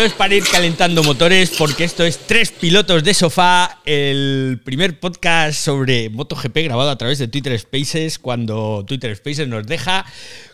[0.00, 4.98] Esto es para ir calentando motores porque esto es Tres Pilotos de Sofá, el primer
[4.98, 10.06] podcast sobre MotoGP grabado a través de Twitter Spaces cuando Twitter Spaces nos deja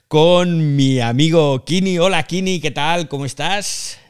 [0.08, 1.96] con mi amigo Kini.
[2.00, 3.06] Hola Kini, ¿qué tal?
[3.06, 4.00] ¿Cómo estás?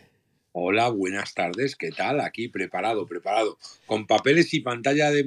[0.53, 2.21] Hola, buenas tardes, ¿qué tal?
[2.21, 5.23] Aquí preparado, preparado, con papeles y pantalla de,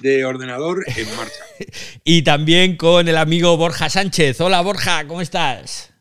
[0.00, 1.44] de ordenador en marcha.
[2.04, 4.40] y también con el amigo Borja Sánchez.
[4.40, 5.94] Hola Borja, ¿cómo estás?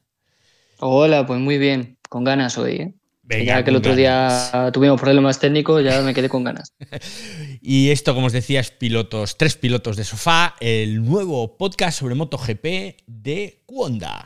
[0.79, 2.75] Hola, pues muy bien, con ganas hoy.
[2.77, 2.93] ¿eh?
[3.39, 6.73] Ya que el otro día tuvimos problemas técnicos, ya me quedé con ganas.
[7.61, 12.15] y esto, como os decía, es pilotos, tres pilotos de sofá, el nuevo podcast sobre
[12.15, 12.65] MotoGP
[13.07, 14.25] de Cuonda.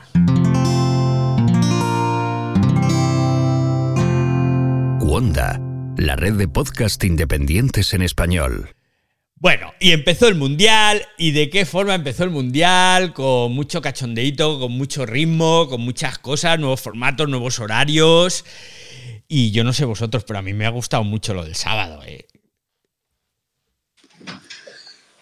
[4.99, 5.61] Cuonda,
[5.97, 8.75] la red de podcast independientes en español.
[9.37, 11.05] Bueno, y empezó el Mundial.
[11.17, 13.13] ¿Y de qué forma empezó el Mundial?
[13.13, 18.45] Con mucho cachondeito, con mucho ritmo, con muchas cosas, nuevos formatos, nuevos horarios.
[19.27, 22.01] Y yo no sé vosotros, pero a mí me ha gustado mucho lo del sábado.
[22.05, 22.27] ¿eh?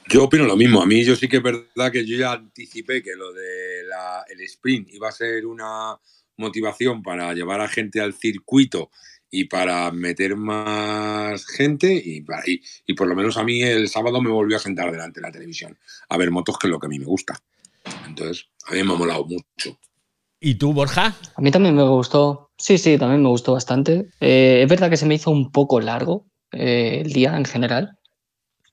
[0.09, 0.81] Yo opino lo mismo.
[0.81, 3.87] A mí yo sí que es verdad que yo ya anticipé que lo del
[4.29, 5.97] el sprint iba a ser una
[6.37, 8.89] motivación para llevar a gente al circuito
[9.29, 12.23] y para meter más gente y,
[12.85, 15.31] y, por lo menos a mí el sábado me volvió a sentar delante de la
[15.31, 15.77] televisión
[16.09, 17.41] a ver motos que es lo que a mí me gusta.
[18.05, 19.79] Entonces, a mí me ha molado mucho.
[20.45, 21.15] ¿Y tú, Borja?
[21.37, 22.49] A mí también me gustó.
[22.57, 24.09] Sí, sí, también me gustó bastante.
[24.19, 27.97] Eh, es verdad que se me hizo un poco largo eh, el día en general,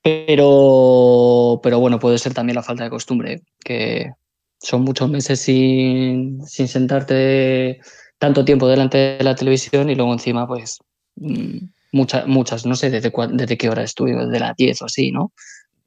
[0.03, 4.11] pero, pero bueno, puede ser también la falta de costumbre, que
[4.59, 7.79] son muchos meses sin, sin sentarte
[8.19, 10.77] tanto tiempo delante de la televisión y luego encima, pues,
[11.15, 11.57] mm,
[11.93, 15.31] muchas, muchas, no sé desde, desde qué hora estuve, desde las 10 o así, ¿no?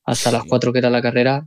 [0.06, 1.46] Hasta las 4 que era la carrera,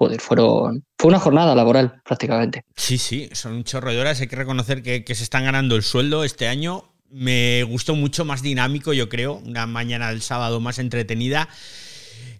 [0.00, 2.64] joder, fueron, fue una jornada laboral prácticamente.
[2.74, 4.18] Sí, sí, son un chorro de horas.
[4.22, 6.90] Hay que reconocer que, se están ganando el sueldo este año.
[7.10, 9.34] Me gustó mucho, más dinámico, yo creo.
[9.44, 11.50] Una mañana del sábado más entretenida.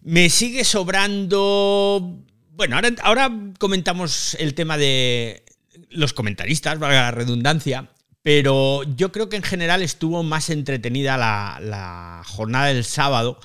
[0.00, 2.24] Me sigue sobrando.
[2.52, 5.44] Bueno, ahora, ahora comentamos el tema de
[5.90, 7.90] los comentaristas, valga la redundancia.
[8.22, 13.38] Pero yo creo que en general estuvo más entretenida la, jornada del sábado.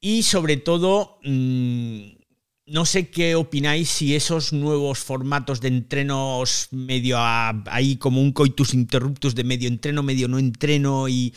[0.00, 1.20] Y sobre todo.
[1.22, 2.21] Mm,
[2.72, 8.72] no sé qué opináis si esos nuevos formatos de entrenos medio ahí como un coitus
[8.72, 11.34] interruptus de medio entreno, medio no entreno y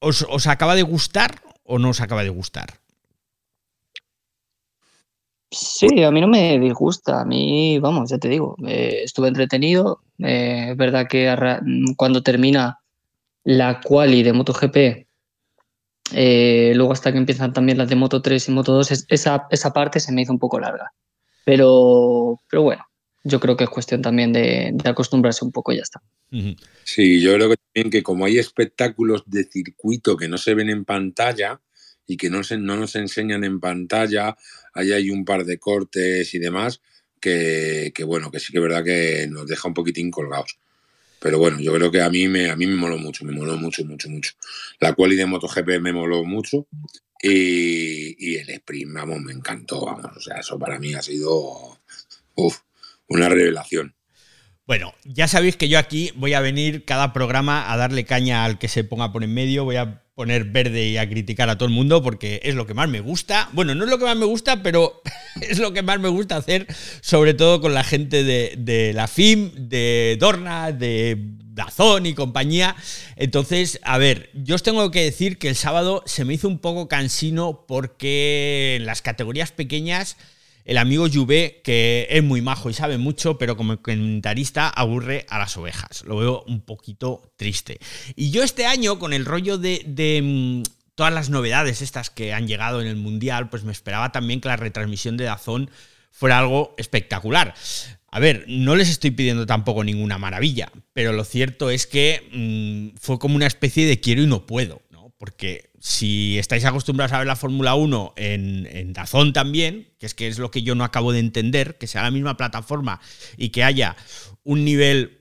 [0.00, 2.80] ¿os, acaba de gustar o no os acaba de gustar?
[5.48, 7.20] Sí, a mí no me disgusta.
[7.20, 10.02] A mí, vamos, ya te digo, eh, estuve entretenido.
[10.18, 11.32] Eh, es verdad que
[11.96, 12.80] cuando termina
[13.44, 15.07] la quali de MotoGP
[16.12, 19.72] eh, luego hasta que empiezan también las de Moto 3 y Moto 2, esa, esa
[19.72, 20.92] parte se me hizo un poco larga.
[21.44, 22.84] Pero, pero bueno,
[23.24, 26.02] yo creo que es cuestión también de, acostumbrarse un poco y ya está.
[26.84, 30.70] Sí, yo creo que también que como hay espectáculos de circuito que no se ven
[30.70, 31.60] en pantalla
[32.06, 34.36] y que no, se, no nos enseñan en pantalla,
[34.74, 36.80] ahí hay un par de cortes y demás,
[37.20, 40.58] que, que bueno, que sí que es verdad que nos deja un poquitín colgados.
[41.20, 43.56] Pero bueno, yo creo que a mí me, a mí me moló mucho, me moló
[43.56, 44.32] mucho, mucho, mucho.
[44.80, 46.66] La quali de MotoGP me moló mucho
[47.20, 50.16] y, el sprint, vamos, me encantó, vamos.
[50.16, 51.80] O sea, eso para mí ha sido
[53.08, 53.94] una revelación.
[54.66, 58.58] Bueno, ya sabéis que yo aquí voy a venir cada programa a darle caña al
[58.58, 61.68] que se ponga por en medio, voy a poner verde y a criticar a todo
[61.68, 63.50] el mundo porque es lo que más me gusta.
[63.52, 65.00] Bueno, no es lo que más me gusta, pero
[65.40, 66.66] es lo que más me gusta hacer,
[67.00, 72.74] sobre todo con la gente de, la FIM, de Dorna, de Dazón y compañía.
[73.14, 76.58] Entonces, a ver, yo os tengo que decir que el sábado se me hizo un
[76.58, 80.16] poco cansino porque en las categorías pequeñas
[80.68, 85.38] el amigo Juve, que es muy majo y sabe mucho, pero como comentarista aburre a
[85.38, 86.04] las ovejas.
[86.04, 87.78] Lo veo un poquito triste.
[88.14, 89.80] Y yo este año, con el rollo de,
[90.22, 94.42] mm, todas las novedades estas que han llegado en el Mundial, pues me esperaba también
[94.42, 95.70] que la retransmisión de Dazón
[96.10, 97.54] fuera algo espectacular.
[98.10, 102.98] A ver, no les estoy pidiendo tampoco ninguna maravilla, pero lo cierto es que mm,
[103.00, 104.82] fue como una especie de quiero y no puedo.
[105.18, 110.14] Porque si estáis acostumbrados a ver la Fórmula 1 en, en, Dazón también, que es
[110.14, 113.00] que es lo que yo no acabo de entender, que sea la misma plataforma
[113.36, 113.96] y que haya
[114.44, 115.18] un nivel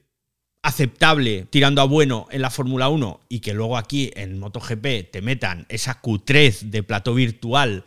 [0.61, 5.21] aceptable tirando a bueno en la Fórmula 1 y que luego aquí en MotoGP te
[5.21, 7.85] metan esa cutrez de plato virtual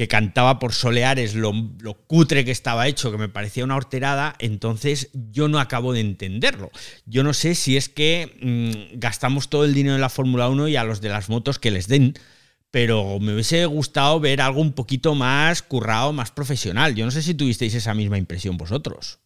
[0.00, 1.52] que cantaba por Soleares lo,
[2.06, 6.70] cutre que estaba hecho, que me parecía una horterada, entonces yo no acabo de entenderlo.
[7.04, 10.68] Yo no sé si es que mm, gastamos todo el dinero en la Fórmula 1
[10.68, 12.14] y a los de las motos que les den,
[12.70, 16.94] pero me hubiese gustado ver algo un poquito más currado, más profesional.
[16.94, 19.18] Yo no sé si tuvisteis esa misma impresión vosotros.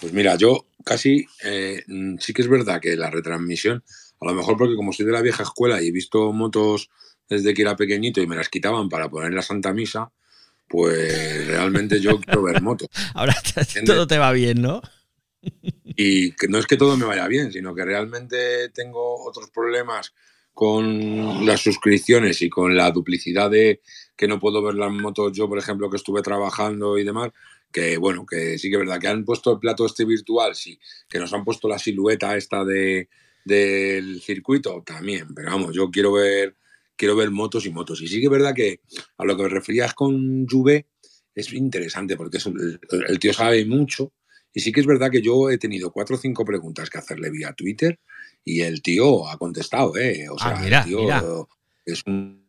[0.00, 3.84] Pues mira, yo casi eh, mm, sí que es verdad que la retransmisión,
[4.20, 6.90] a lo mejor porque como soy de la vieja escuela y he visto motos
[7.28, 10.10] desde que era pequeñito y me las quitaban para poner la Santa Misa,
[10.68, 12.88] pues realmente yo quiero ver motos.
[13.14, 13.36] Ahora
[13.86, 14.82] todo te va bien, ¿no?
[15.84, 20.12] Y que no es que todo me vaya bien, sino que realmente tengo otros problemas
[20.52, 23.80] con las suscripciones y con la duplicidad de
[24.16, 27.30] que no puedo ver las motos yo, por ejemplo, que estuve trabajando y demás,
[27.70, 30.80] que bueno, que sí que es verdad, que han puesto el plato este virtual, sí,
[31.08, 33.08] que nos han puesto la silueta esta de,
[33.44, 36.56] del circuito también, pero vamos, yo quiero ver
[36.98, 38.02] quiero ver motos y motos.
[38.02, 38.80] Y sí que es verdad que
[39.16, 40.88] a lo que me referías con Juve
[41.34, 42.38] es interesante porque
[43.08, 44.12] el, tío sabe mucho.
[44.52, 47.30] Y sí que es verdad que yo he tenido cuatro o cinco preguntas que hacerle
[47.30, 48.00] vía Twitter
[48.44, 50.28] y el tío ha contestado, ¿eh?
[50.28, 51.48] O ah, sea, el tío
[51.86, 52.46] es un...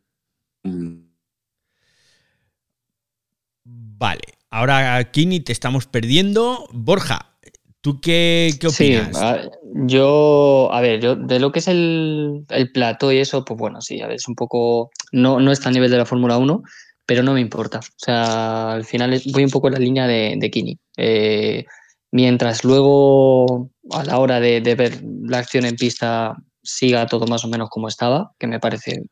[3.63, 6.67] Vale, ahora aquí ni te estamos perdiendo.
[6.73, 7.37] Borja,
[7.81, 9.17] ¿Tú qué, qué opinas?
[9.17, 9.49] Sí,
[9.85, 13.81] yo, a ver, yo de lo que es el, el plato y eso, pues bueno,
[13.81, 16.61] sí, a ver, es un poco, no, no está a nivel de la Fórmula 1,
[17.05, 17.79] pero no me importa.
[17.79, 20.77] O sea, al final voy un poco en la línea de, de Kini.
[20.97, 21.65] Eh,
[22.11, 27.45] mientras luego, a la hora de, de, ver la acción en pista, siga todo más
[27.45, 29.03] o menos como estaba, que me parece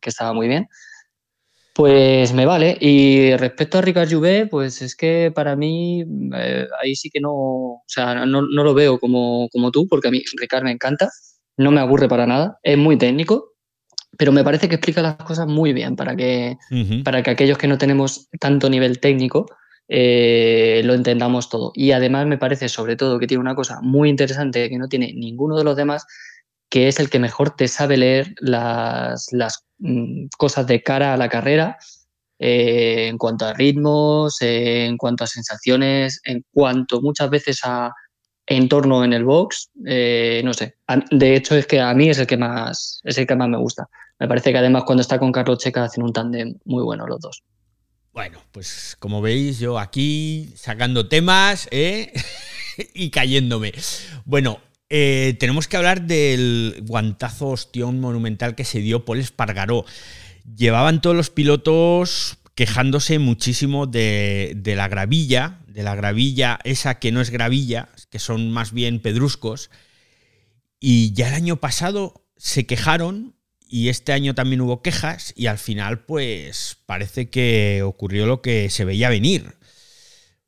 [0.00, 0.68] que estaba muy bien.
[1.74, 2.76] Pues me vale.
[2.80, 6.04] Y respecto a Ricard Juvé, pues es que para mí
[6.36, 10.06] eh, ahí sí que no, o sea, no, no, lo veo como, como tú, porque
[10.08, 11.10] a mí Ricard me encanta,
[11.56, 13.54] no me aburre para nada, es muy técnico,
[14.16, 17.02] pero me parece que explica las cosas muy bien para que, uh -huh.
[17.02, 19.46] para que aquellos que no tenemos tanto nivel técnico
[19.88, 21.72] eh, lo entendamos todo.
[21.74, 25.12] Y además me parece sobre todo que tiene una cosa muy interesante que no tiene
[25.12, 26.06] ninguno de los demás,
[26.74, 29.28] que es el que mejor te sabe leer las,
[29.78, 31.78] mm, cosas de cara a la carrera,
[32.40, 37.92] eh, en cuanto a ritmos, eh, en cuanto a sensaciones, en cuanto muchas veces a
[38.44, 40.74] entorno en el box, eh, no sé.
[41.12, 43.58] De hecho, es que a mí es el que más es el que más me
[43.58, 43.86] gusta.
[44.18, 47.20] Me parece que además cuando está con Carlos Checa hacen un tándem muy bueno los
[47.20, 47.44] dos.
[48.12, 51.68] Bueno, pues como veis, yo aquí sacando temas
[52.94, 53.72] y cayéndome.
[54.24, 54.58] Bueno,
[54.96, 59.84] eh, tenemos que hablar del guantazo ostión monumental que se dio Paul Espargaró.
[60.56, 67.10] Llevaban todos los pilotos quejándose muchísimo de, de, la gravilla, de la gravilla esa que
[67.10, 69.68] no es gravilla, que son más bien pedruscos.
[70.78, 73.34] Y ya el año pasado se quejaron
[73.66, 78.70] y este año también hubo quejas y al final pues parece que ocurrió lo que
[78.70, 79.56] se veía venir.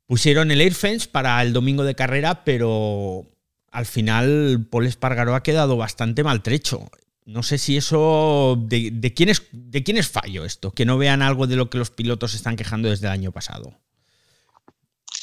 [0.05, 3.29] Pusieron el Airfence para el domingo de carrera, pero
[3.77, 6.89] al final Paul Espargaró ha quedado bastante maltrecho.
[7.25, 8.57] No sé si eso.
[8.59, 10.71] De, quién es, ¿De quién es fallo esto?
[10.71, 13.73] Que no vean algo de lo que los pilotos están quejando desde el año pasado.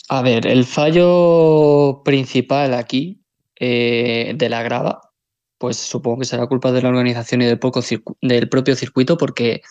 [0.09, 3.25] A ver, el fallo principal aquí
[3.59, 5.00] eh, de la grava,
[5.59, 7.83] pues supongo que será culpa de la organización y del, poco
[8.23, 9.62] del propio circuito, porque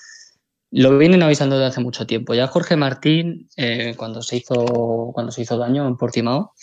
[0.72, 2.34] lo vienen avisando desde hace mucho tiempo.
[2.34, 6.54] Ya Jorge Martín, eh, cuando, se hizo, cuando se hizo daño en Portimao,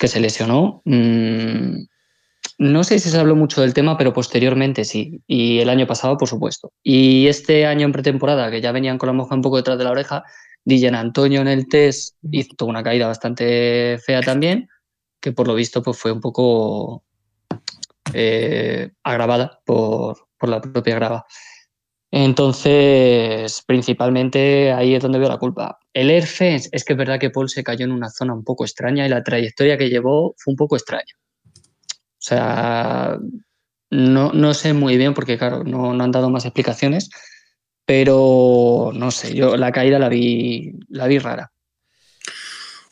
[0.00, 0.82] que se lesionó.
[0.86, 1.84] Mmm,
[2.58, 5.22] no sé si se habló mucho del tema, pero posteriormente sí.
[5.26, 6.72] Y el año pasado, por supuesto.
[6.82, 9.84] Y este año en pretemporada, que ya venían con la moja un poco detrás de
[9.84, 10.24] la oreja,
[10.64, 14.68] Dillen Antonio en el test hizo una caída bastante fea también,
[15.20, 17.04] que por lo visto pues, fue un poco
[18.14, 21.26] eh, agravada por, por la propia grava.
[22.10, 25.78] Entonces, principalmente ahí es donde veo la culpa.
[25.92, 28.44] El Air Fence, es que es verdad que Paul se cayó en una zona un
[28.44, 31.14] poco extraña y la trayectoria que llevó fue un poco extraña.
[31.54, 33.18] O sea,
[33.90, 37.10] no, no sé muy bien porque, claro, no, no, han dado más explicaciones,
[37.84, 41.50] pero no sé, yo la caída la vi, la vi rara.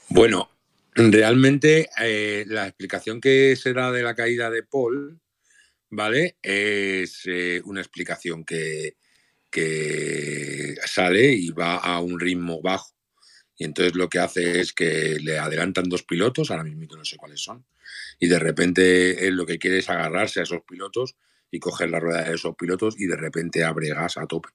[0.08, 0.50] Bueno,
[0.94, 5.20] realmente eh, la explicación que se da de la caída de Paul,
[5.90, 6.36] ¿vale?
[6.42, 8.96] Es eh, una explicación que,
[10.86, 12.94] sale y va a un ritmo bajo.
[13.56, 17.16] Y entonces lo que hace es que le adelantan dos pilotos, ahora mismo no sé
[17.16, 17.66] cuáles son,
[18.18, 21.16] y de repente él lo que quiere es agarrarse a esos pilotos
[21.50, 24.50] y coger la rueda de esos pilotos y de repente abre gas a tope.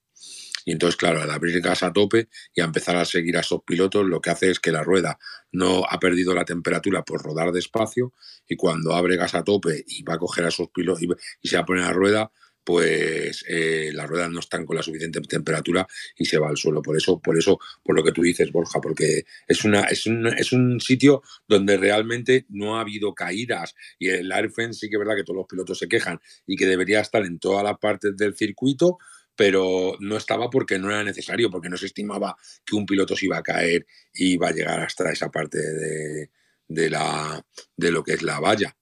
[0.65, 3.63] Y entonces, claro, al abrir gas a tope y a empezar a seguir a esos
[3.65, 5.19] pilotos, lo que hace es que la rueda
[5.51, 8.13] no ha perdido la temperatura por rodar despacio
[8.47, 11.09] y cuando abre gas a tope y va a coger a esos pilotos y,
[11.41, 12.31] y se va a poner la rueda,
[12.63, 16.81] pues eh, las ruedas no están con la suficiente temperatura y se va al suelo.
[16.81, 20.27] Por eso, por eso, por lo que tú dices, Borja, porque es una, es un,
[20.27, 23.75] es un sitio donde realmente no ha habido caídas.
[23.99, 26.65] Y el Airfence sí que es verdad que todos los pilotos se quejan y que
[26.65, 28.97] debería estar en todas las partes del circuito,
[29.35, 33.25] pero no estaba porque no era necesario, porque no se estimaba que un piloto se
[33.25, 36.29] iba a caer y iba a llegar hasta esa parte de,
[36.67, 38.75] de, la, de lo que es la valla.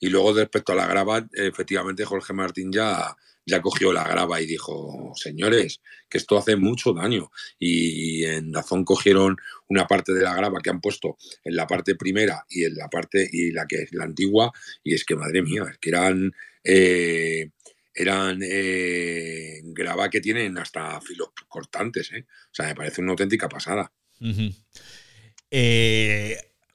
[0.00, 4.46] Y luego respecto a la grava, efectivamente Jorge Martín ya, ya cogió la grava y
[4.46, 7.30] dijo, señores, que esto hace mucho daño.
[7.58, 9.36] Y en Dazón cogieron
[9.68, 12.88] una parte de la grava que han puesto en la parte primera y en la
[12.88, 14.52] parte y la que es la antigua,
[14.84, 17.50] y es que madre mía, es que eran eh,
[17.94, 22.26] eran eh, grava que tienen hasta filos cortantes, ¿eh?
[22.28, 23.92] O sea, me parece una auténtica pasada.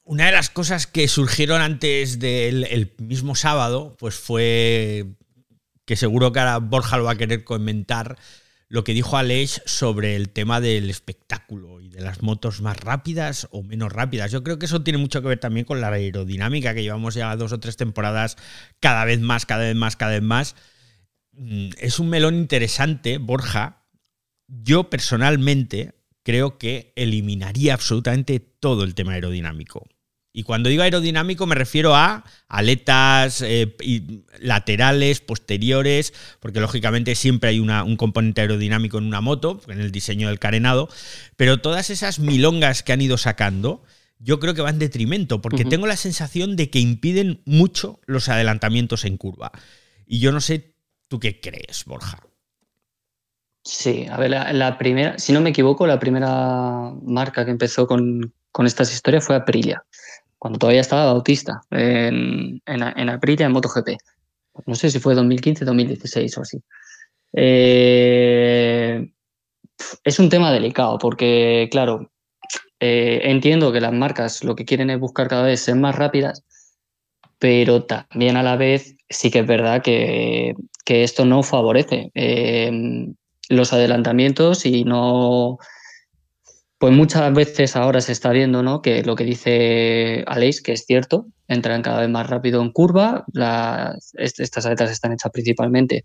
[0.04, 5.16] Una de las cosas que surgieron antes del mismo sábado, pues fue
[5.86, 8.18] que seguro que ahora Borja lo va a querer comentar,
[8.70, 13.48] lo que dijo Aleix sobre el tema del espectáculo y de las motos más rápidas
[13.52, 14.32] o menos rápidas.
[14.32, 17.36] Yo creo que eso tiene mucho que ver también con la aerodinámica, que llevamos ya
[17.36, 18.36] dos o tres temporadas
[18.80, 20.56] cada vez más, cada vez más, cada vez más.
[21.34, 23.86] Mm, es un melón interesante, Borja.
[24.48, 25.94] Yo personalmente
[26.24, 29.88] creo que eliminaría absolutamente todo el tema aerodinámico.
[30.36, 33.76] Y cuando digo aerodinámico me refiero a aletas eh,
[34.40, 40.30] laterales, posteriores, porque lógicamente siempre hay un componente aerodinámico en una moto, en el diseño
[40.30, 40.90] del carenado,
[41.38, 43.84] pero todas esas milongas que han ido sacando,
[44.18, 48.28] yo creo que van en detrimento, porque tengo la sensación de que impiden mucho los
[48.28, 49.52] adelantamientos en curva.
[50.08, 50.74] Y yo no sé,
[51.10, 52.24] ¿tú qué crees, Borja?
[53.64, 58.34] Sí, a ver, la, primera, si no me equivoco, la primera marca que empezó con,
[58.52, 59.86] con estas historias fue Aprilia
[60.44, 63.92] cuando todavía estaba Bautista, en, en, Aprilia en MotoGP.
[64.66, 66.62] No sé si fue 2015, 2016 o así.
[67.32, 69.10] Eh,
[70.04, 72.12] es un tema delicado porque, claro,
[72.82, 76.44] eh, entiendo que las marcas lo que quieren es buscar cada vez ser más rápidas,
[77.40, 83.08] pero también a la vez sí que es verdad que, esto no favorece eh,
[83.48, 85.58] los adelantamientos y no,
[86.84, 88.82] pues muchas veces ahora se está viendo ¿no?
[88.82, 93.24] que lo que dice Aleix, que es cierto, entran cada vez más rápido en curva.
[94.18, 96.04] estas aletas están hechas principalmente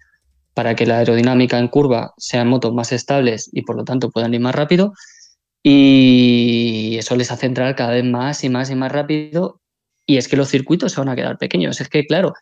[0.55, 4.35] para que la aerodinámica en curva sean motos más estables y por lo tanto puedan
[4.35, 4.93] ir más rápido.
[5.65, 9.61] Y eso les hace entrar cada vez más y más y más rápido.
[10.07, 11.81] Y es que los circuitos se van a quedar pequeños.
[11.81, 12.35] Es que, claro,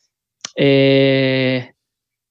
[0.57, 1.73] eh,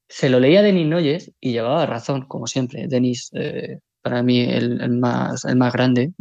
[0.07, 2.85] se lo leía Denis Noyes y llevaba razón, como siempre.
[2.87, 6.13] Denis, eh, para mí el, más, el más grande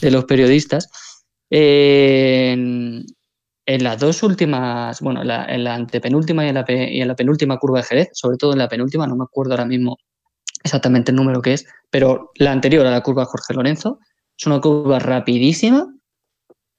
[0.00, 0.88] de, los periodistas.
[1.50, 3.04] en,
[3.66, 7.80] las dos últimas, bueno, en la, antepenúltima y en la, y en la penúltima curva
[7.80, 9.98] de Jerez, sobre todo en la penúltima, no me acuerdo ahora mismo
[10.62, 13.98] exactamente el número que es, pero la anterior a la curva Jorge Lorenzo,
[14.38, 15.94] es una curva rapidísima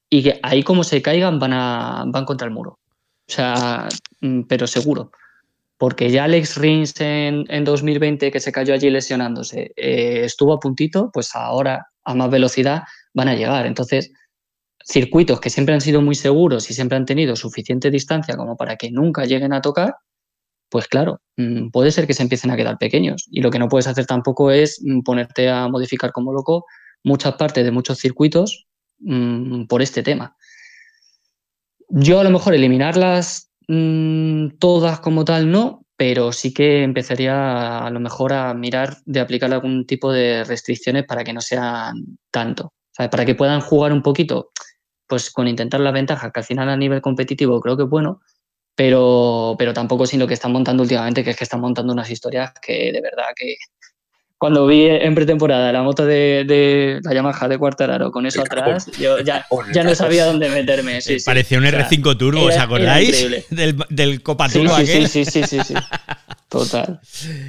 [0.09, 2.79] y que ahí como se caigan van, a, van contra el muro.
[3.27, 3.87] O sea,
[4.21, 5.11] mm, pero seguro
[5.77, 11.09] porque ya Alex Rins en, 2020, que se cayó allí lesionándose, eh, estuvo a puntito,
[11.13, 13.65] pues ahora a más velocidad van a llegar.
[13.65, 14.11] Entonces,
[14.85, 18.77] circuitos que siempre han sido muy seguros y siempre han tenido suficiente distancia como para
[18.77, 19.95] que nunca lleguen a tocar,
[20.69, 23.25] pues claro, mm, puede ser que se empiecen a quedar pequeños.
[23.29, 26.65] Y lo que no puedes hacer tampoco es mm, ponerte a modificar como loco
[27.03, 28.67] muchas partes de muchos circuitos
[28.99, 30.35] mm, por este tema.
[31.89, 37.89] Yo a lo mejor eliminarlas Mm, todas como tal no, pero sí que empezaría a,
[37.89, 42.73] lo mejor a mirar de aplicar algún tipo de restricciones para que no sean tanto,
[42.97, 44.51] para que puedan jugar un poquito,
[45.07, 48.21] pues con intentar la ventaja, que al final a nivel competitivo creo que es bueno,
[48.75, 52.09] pero, pero tampoco sin lo que están montando últimamente, que es que están montando unas
[52.09, 53.55] historias que de verdad que,
[54.37, 59.19] cuando vi en pretemporada la moto de, la Yamaha de Cuartararo con eso atrás, yo
[59.19, 59.45] ya,
[59.83, 61.01] no sabía dónde meterme.
[61.01, 63.49] Sí, Parecía un R5 Turbo, ¿os acordáis?
[63.49, 65.73] del, del Copa Turbo sí, Sí, sí, sí, sí,
[66.49, 66.99] Total.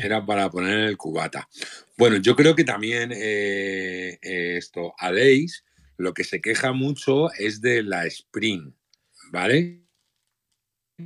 [0.02, 1.48] Era para poner en el cubata.
[1.96, 5.64] Bueno, yo creo que también eh, eh, esto, Aleix,
[5.96, 8.74] lo que se queja mucho es de la Sprint,
[9.30, 9.82] ¿vale?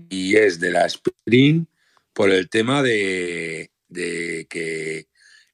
[0.08, 1.68] Y es de la Sprint
[2.12, 5.09] por el tema de, de que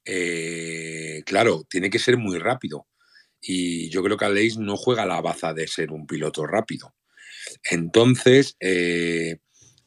[0.07, 2.87] eh, claro, tiene que ser muy rápido.
[3.41, 6.95] Y yo creo que Aleix no juega la baza de ser un piloto rápido.
[7.71, 9.39] Entonces, eh,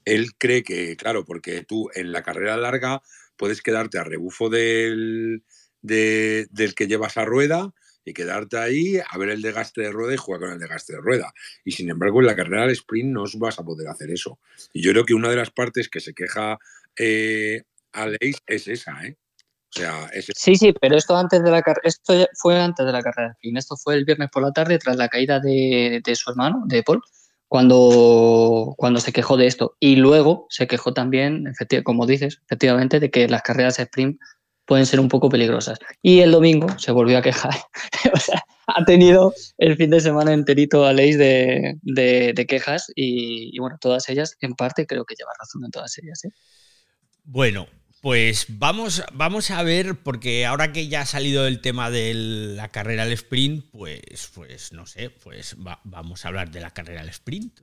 [0.06, 3.02] él cree que, claro, porque tú en la carrera larga
[3.38, 5.44] puedes quedarte a rebufo del,
[5.82, 7.74] del que llevas a rueda
[8.06, 11.02] y quedarte ahí a ver el desgaste de rueda y jugar con el desgaste de
[11.02, 11.34] rueda.
[11.64, 14.40] Y sin embargo, en la carrera del sprint no vas a poder hacer eso.
[14.74, 16.58] Y yo creo que una de las partes que se queja
[16.98, 19.18] eh, Aleix es esa, ¿eh?
[19.72, 23.38] Sí, sí, pero esto antes de la esto fue antes de la carrera.
[23.42, 26.84] Y esto fue el viernes por la tarde tras la caída de, su hermano, de
[26.84, 27.02] Paul,
[27.48, 29.76] cuando, cuando se quejó de esto.
[29.80, 34.20] Y luego se quejó también, como dices, efectivamente, de que las carreras sprint
[34.66, 35.80] pueden ser un poco peligrosas.
[36.02, 37.54] Y el domingo se volvió a quejar.
[38.14, 43.56] o sea, ha tenido el fin de semana enterito a ley de, de, quejas y,
[43.56, 46.24] y, bueno, todas ellas, en parte, creo que lleva razón en todas ellas.
[46.26, 46.32] ¿eh?
[47.24, 47.68] Bueno,
[48.02, 52.70] pues vamos, vamos a ver, porque ahora que ya ha salido el tema de la
[52.70, 57.10] carrera al sprint, pues, pues no sé, pues vamos a hablar de la carrera al
[57.10, 57.62] sprint.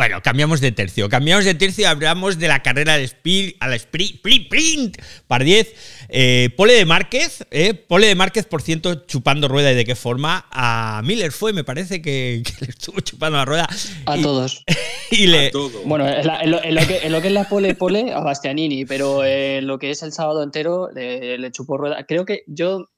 [0.00, 1.10] Bueno, cambiamos de tercio.
[1.10, 5.44] Cambiamos de tercio y hablamos de la carrera de speed, a la sprint, sprint, par
[5.44, 6.06] 10.
[6.08, 9.94] Eh, pole de Márquez, eh, pole de Márquez, por ciento, chupando rueda y de qué
[9.94, 10.46] forma.
[10.52, 13.68] A Miller fue, me parece que, le estuvo chupando la rueda.
[14.06, 14.64] A todos.
[15.10, 15.50] Y le,
[15.84, 20.02] Bueno, en, lo, que, es la pole pole, a Bastianini, pero en lo que es
[20.02, 22.06] el sábado entero le, chupó rueda.
[22.06, 22.88] Creo que yo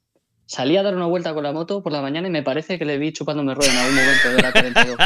[0.46, 2.84] salí a dar una vuelta con la moto por la mañana y me parece que
[2.84, 4.96] le vi chupándome rueda en algún momento de la 42.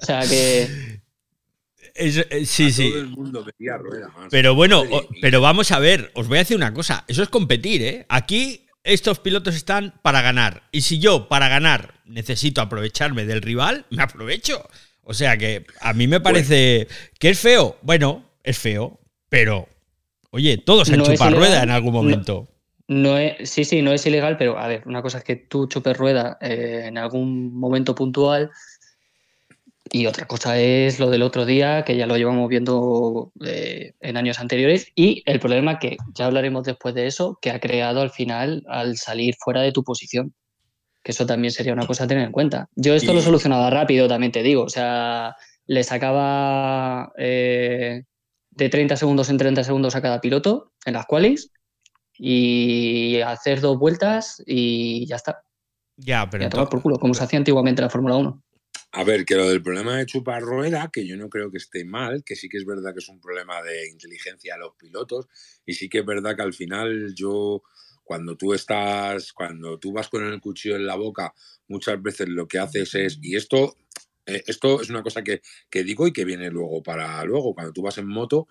[0.00, 0.98] o sea que
[1.98, 2.92] eh, sí, sí.
[4.30, 4.84] Pero bueno,
[5.20, 8.06] pero vamos a ver, os voy a decir una cosa, eso es competir, ¿eh?
[8.08, 10.62] Aquí estos pilotos están para ganar.
[10.72, 14.66] Y si yo para ganar necesito aprovecharme del rival, me aprovecho.
[15.02, 16.86] O sea que a mí me parece
[17.18, 17.78] que es feo.
[17.82, 19.68] Bueno, es feo, pero
[20.30, 22.48] oye, todos han chupado rueda en algún momento.
[22.88, 25.66] No, es, sí, sí, no es ilegal, pero a ver, una cosa es que tú
[25.66, 28.50] chupes rueda eh, en algún momento puntual
[29.90, 34.16] y otra cosa es lo del otro día, que ya lo llevamos viendo eh, en
[34.16, 38.10] años anteriores, y el problema que ya hablaremos después de eso, que ha creado al
[38.10, 40.34] final al salir fuera de tu posición.
[41.02, 42.68] Que eso también sería una cosa a tener en cuenta.
[42.74, 44.64] Yo esto lo solucionaba rápido, también te digo.
[44.64, 48.02] O sea, le sacaba eh,
[48.50, 51.52] de 30 segundos en 30 segundos a cada piloto en las cuales
[52.18, 55.42] y hacer dos vueltas y ya está.
[55.96, 56.48] Ya, pero.
[56.68, 58.42] por culo, como se hacía antiguamente en la Fórmula 1.
[58.92, 61.84] A ver, que lo del problema de chupar rueda, que yo no creo que esté
[61.84, 65.26] mal, que sí que es verdad que es un problema de inteligencia de los pilotos,
[65.66, 67.62] y sí que es verdad que al final yo,
[68.02, 71.34] cuando tú estás, cuando tú vas con el cuchillo en la boca,
[71.68, 73.76] muchas veces lo que haces es, y esto,
[74.24, 77.74] eh, esto es una cosa que, que, digo y que viene luego para luego, cuando
[77.74, 78.48] tú vas en moto,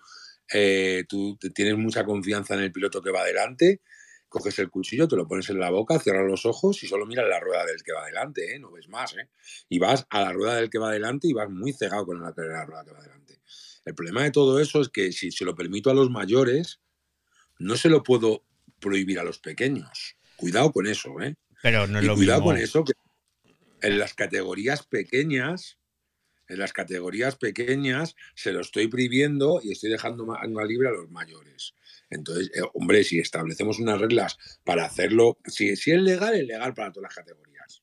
[0.52, 3.80] eh, tú tienes mucha confianza en el piloto que va adelante,
[4.28, 7.28] coges el cuchillo, te lo pones en la boca, cierras los ojos y solo miras
[7.28, 8.58] la rueda del que va adelante, ¿eh?
[8.58, 9.16] no ves más.
[9.16, 9.28] ¿eh?
[9.68, 12.34] Y vas a la rueda del que va adelante y vas muy cegado con la,
[12.36, 13.40] la rueda que va adelante.
[13.84, 16.80] El problema de todo eso es que si se lo permito a los mayores,
[17.58, 18.44] no se lo puedo
[18.80, 20.16] prohibir a los pequeños.
[20.36, 21.36] Cuidado con eso, ¿eh?
[21.62, 22.92] Pero no es lo cuidado con eso, que
[23.82, 25.78] en las categorías pequeñas,
[26.48, 31.10] en las categorías pequeñas se lo estoy prohibiendo y estoy dejando más libre a los
[31.10, 31.74] mayores.
[32.10, 36.74] Entonces, eh, hombre, si establecemos unas reglas para hacerlo, si, si es legal, es legal
[36.74, 37.82] para todas las categorías.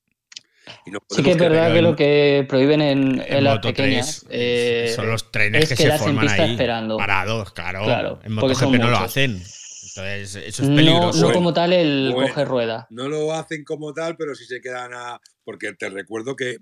[1.09, 5.69] sí que es verdad que lo que prohíben en, las pequeñas eh, son los trenes
[5.69, 6.97] que, se forman ahí esperando.
[6.97, 7.83] parados, claro.
[7.83, 9.41] claro en MotoGP no lo hacen.
[9.97, 11.27] Entonces, eso es peligroso.
[11.27, 12.87] No, como tal el coge rueda.
[12.89, 15.21] No lo hacen como tal, pero si se quedan a.
[15.45, 16.57] Porque te recuerdo que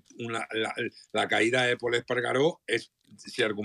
[1.11, 2.91] la, caída de Paul Espargaró es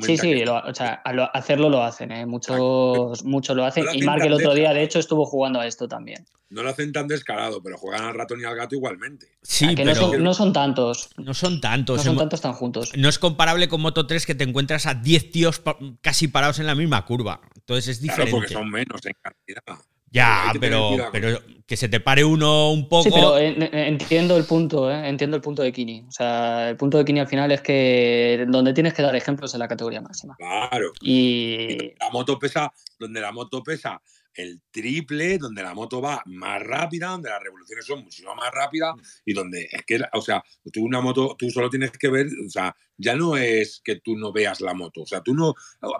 [0.02, 1.02] Sí, sí, o sea,
[1.32, 2.26] hacerlo lo hacen, ¿eh?
[2.26, 3.86] muchos, muchos lo hacen.
[3.94, 6.26] y Mark el otro día, de hecho, estuvo jugando a esto también.
[6.50, 9.26] No lo hacen tan descarado, pero juegan al ratón y al gato igualmente.
[9.42, 11.10] Sí, que no, son, no, son, tantos.
[11.16, 11.98] No son tantos.
[11.98, 12.92] No son tantos tan juntos.
[12.96, 15.62] No es comparable con Moto 3 que te encuentras a 10 tíos
[16.00, 17.40] casi parados en la misma curva.
[17.54, 18.30] Entonces es diferente.
[18.30, 19.62] Claro, porque son menos en cantidad.
[20.10, 23.04] Ya, pero, pero que se te pare uno un poco.
[23.04, 25.08] Sí, pero entiendo el punto, ¿eh?
[25.08, 26.04] entiendo el punto de Kini.
[26.08, 29.52] O sea, el punto de Kini al final es que donde tienes que dar ejemplos
[29.52, 30.34] en la categoría máxima.
[30.36, 30.92] Claro.
[31.02, 34.00] Y la moto pesa, donde la moto pesa
[34.34, 38.94] el triple, donde la moto va más rápida, donde las revoluciones son muchísimo más rápidas
[39.24, 42.50] y donde es que, o sea, tú una moto, tú solo tienes que ver, o
[42.50, 45.54] sea, ya no es que tú no veas la moto, o sea, tú no,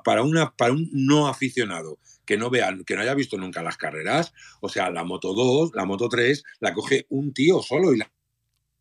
[0.05, 3.77] para, una, para un no aficionado que no vean, que no haya visto nunca las
[3.77, 7.99] carreras, o sea, la moto 2, la moto 3, la coge un tío solo y
[7.99, 8.12] la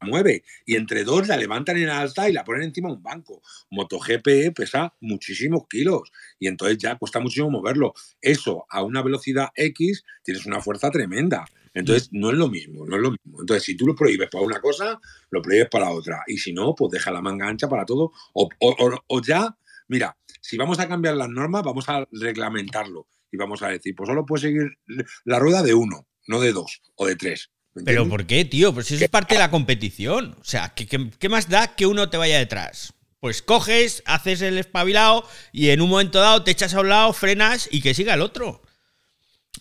[0.01, 3.41] mueve y entre dos la levantan en alta y la ponen encima de un banco.
[3.71, 7.93] MotoGP pesa muchísimos kilos y entonces ya cuesta muchísimo moverlo.
[8.21, 11.45] Eso a una velocidad X tienes una fuerza tremenda.
[11.73, 13.39] Entonces no es lo mismo, no es lo mismo.
[13.39, 16.23] Entonces si tú lo prohíbes para una cosa, lo prohíbes para otra.
[16.27, 18.11] Y si no, pues deja la manga ancha para todo.
[18.33, 19.55] O, o ya,
[19.87, 24.07] mira, si vamos a cambiar las normas, vamos a reglamentarlo y vamos a decir, pues
[24.07, 24.77] solo puede seguir
[25.25, 27.51] la rueda de uno, no de dos o de tres.
[27.85, 28.73] ¿Pero por qué, tío?
[28.73, 30.35] Pues eso es parte de la competición.
[30.39, 32.93] O sea, ¿qué, más da que uno te vaya detrás?
[33.19, 37.13] Pues coges, haces el espabilado y en un momento dado te echas a un lado,
[37.13, 38.61] frenas y que siga el otro.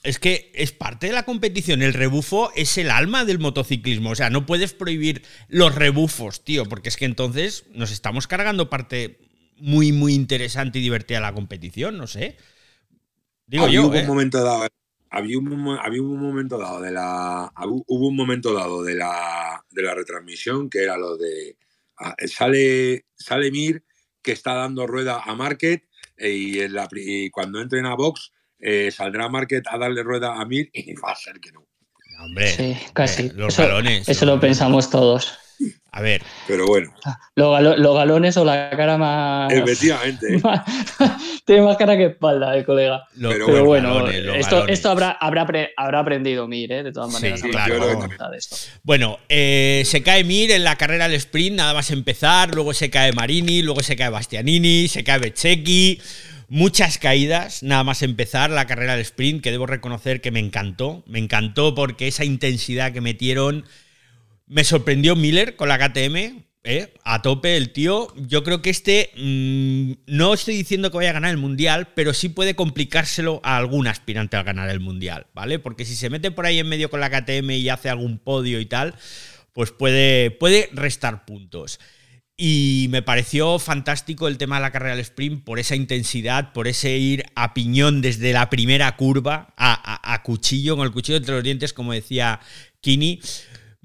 [0.02, 1.83] es que es parte de la competición.
[1.83, 4.11] El rebufo es el alma del motociclismo.
[4.11, 8.68] O sea, no puedes prohibir los rebufos, tío, porque es que entonces nos estamos cargando
[8.68, 9.18] parte
[9.59, 12.37] muy, muy interesante y divertida de la competición, no sé.
[13.46, 13.88] Digo yo.
[13.88, 14.68] un momento dado,
[15.11, 17.53] había un, había un momento dado de la.
[17.87, 21.57] Hubo un momento dado de la, de la retransmisión que era lo de.
[21.99, 23.83] Ah, sale, sale Mir
[24.23, 25.85] que está dando rueda a Market
[26.16, 30.40] eh, y, en la, y cuando entren a Box eh, saldrá Market a darle rueda
[30.40, 31.66] a Mir y va a ser que no.
[32.19, 33.27] Hombre, sí, casi.
[33.27, 34.09] Eh, los galones.
[34.09, 35.38] Eso lo pensamos todos.
[35.96, 36.22] A ver.
[36.46, 36.92] Pero bueno.
[37.37, 39.50] Los, galones o la cara más.
[39.50, 40.42] Efectivamente.
[41.46, 43.04] tiene más cara que espalda el colega.
[43.18, 46.82] Pero, bueno, esto, esto habrá, habrá, habrá aprendido Mir, ¿eh?
[46.82, 47.40] de todas maneras.
[47.40, 48.06] Sí, claro.
[48.82, 52.54] Bueno, eh, se cae Mir en la carrera al sprint, nada más empezar.
[52.54, 55.98] Luego se cae Marini, luego se cae Bastianini, se cae Bececchi
[56.48, 61.02] muchas caídas, nada más empezar la carrera del sprint, que debo reconocer que me encantó.
[61.06, 63.64] Me encantó porque esa intensidad que metieron.
[64.46, 66.44] Me sorprendió Miller con la KTM.
[66.64, 66.92] ¿eh?
[67.04, 68.09] A tope el tío.
[68.16, 69.11] Yo creo que este.
[69.16, 73.56] Mm, no estoy diciendo que vaya a ganar el mundial, pero sí puede complicárselo a
[73.56, 75.59] algún aspirante a ganar el mundial, ¿vale?
[75.59, 78.61] Porque si se mete por ahí en medio con la KTM y hace algún podio
[78.61, 78.94] y tal,
[79.52, 81.80] pues puede, puede restar puntos.
[82.38, 86.68] Y me pareció fantástico el tema de la carrera del sprint por esa intensidad, por
[86.68, 91.42] ese ir a piñón desde la primera curva, a, cuchillo, con el cuchillo entre los
[91.42, 92.40] dientes, como decía
[92.82, 93.20] Kini.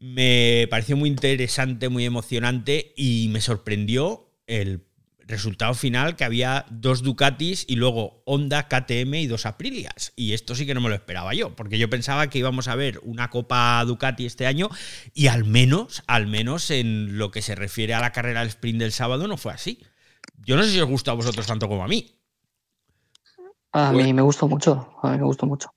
[0.02, 4.88] Me pareció muy interesante, muy emocionante y me sorprendió el
[5.20, 10.12] resultado final que había dos Ducatis y luego Honda, KTM y dos Aprilias.
[10.16, 12.74] Y esto sí que no me lo esperaba yo, porque yo pensaba que íbamos a
[12.74, 14.70] ver una Copa Ducati este año
[15.14, 18.80] y al menos, al menos en lo que se refiere a la carrera del sprint
[18.80, 19.84] del sábado no fue así.
[20.36, 22.20] Yo no sé si os gusta a vosotros tanto como a mí.
[23.72, 25.70] A mí me gustó mucho, a mí me gustó mucho.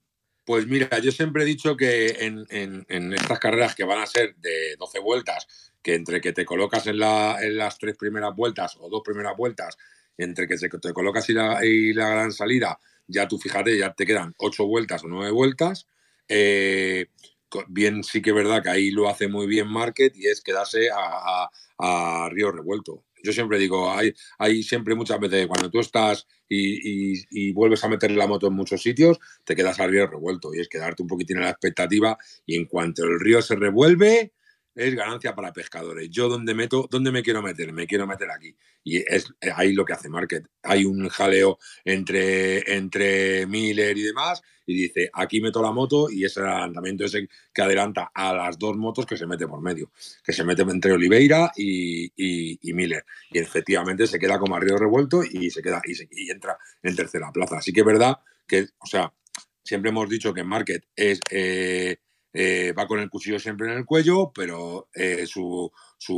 [0.44, 4.34] Pues mira, yo siempre he dicho que en, en estas carreras que van a ser
[4.36, 5.46] de 12 vueltas,
[5.84, 9.76] que entre que te colocas en, las tres primeras vueltas o dos primeras vueltas,
[10.16, 14.66] entre que te colocas y la, gran salida, ya tú fíjate, ya te quedan ocho
[14.66, 15.86] vueltas o nueve vueltas.
[16.26, 17.08] Eh,
[17.68, 20.88] bien, sí que es verdad que ahí lo hace muy bien Market y es quedarse
[20.90, 21.50] a,
[22.30, 23.04] río revuelto.
[23.24, 28.10] Yo siempre digo, hay, hay siempre muchas veces cuando tú estás y, vuelves a meter
[28.10, 31.38] la moto en muchos sitios, te quedas a río revuelto y es quedarte un poquitín
[31.38, 34.34] en la expectativa y en cuanto el río se revuelve,
[34.74, 36.10] es ganancia para pescadores.
[36.10, 37.72] Yo donde meto, ¿dónde me quiero meter?
[37.72, 38.56] Me quiero meter aquí.
[38.82, 40.46] Y es ahí lo que hace Market.
[40.62, 46.24] Hay un jaleo entre, entre Miller y demás, y dice, aquí meto la moto, y
[46.24, 49.90] ese adelantamiento ese que adelanta a las dos motos que se mete por medio,
[50.24, 52.10] que se mete entre Oliveira y,
[52.72, 53.04] Miller.
[53.30, 57.30] Y efectivamente se queda como a río revuelto y se queda y, entra en tercera
[57.32, 57.58] plaza.
[57.58, 59.12] Así que es verdad que, o sea,
[59.62, 61.98] siempre hemos dicho que Market es eh,
[62.36, 65.70] eh, va con el cuchillo siempre en el cuello, pero eh, su,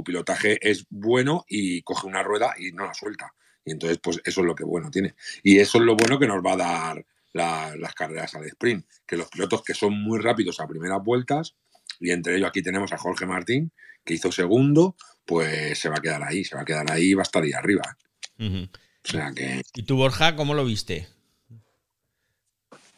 [0.03, 3.35] pilotaje es bueno y coge una rueda y no la suelta.
[3.65, 5.15] Y entonces, pues eso es lo que bueno tiene.
[5.43, 9.19] Y eso es lo bueno que nos va a dar las carreras al sprint, que
[9.19, 11.55] los pilotos que son muy rápidos a primeras vueltas,
[12.01, 16.01] y entre ellos aquí tenemos a Jorge Martín, que hizo segundo, pues se va a
[16.01, 17.99] quedar ahí, se va a quedar ahí y va a estar ahí arriba.
[18.39, 18.69] O
[19.03, 19.61] sea que...
[19.75, 21.09] ¿Y tú, Borja, cómo lo viste?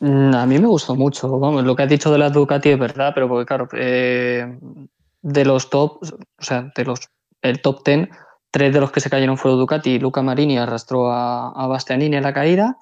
[0.01, 1.39] Mm, a mí me gustó mucho.
[1.39, 4.59] Vamos, lo que has dicho de la Ducati es verdad, pero porque, claro, eh,
[5.23, 7.01] de los top, o sea, de los
[7.43, 8.11] el top ten,
[8.51, 9.99] tres de los que se cayeron fueron Ducati.
[9.99, 12.77] Luca Marini arrastró a, Bastianini en la caída.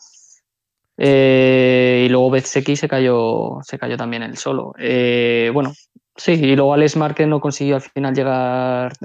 [0.98, 4.72] Eh, y luego Bezzecchi se cayó, se cayó también él solo.
[4.78, 5.72] Eh, bueno,
[6.16, 8.96] sí, y luego Alex Márquez no consiguió al final llegar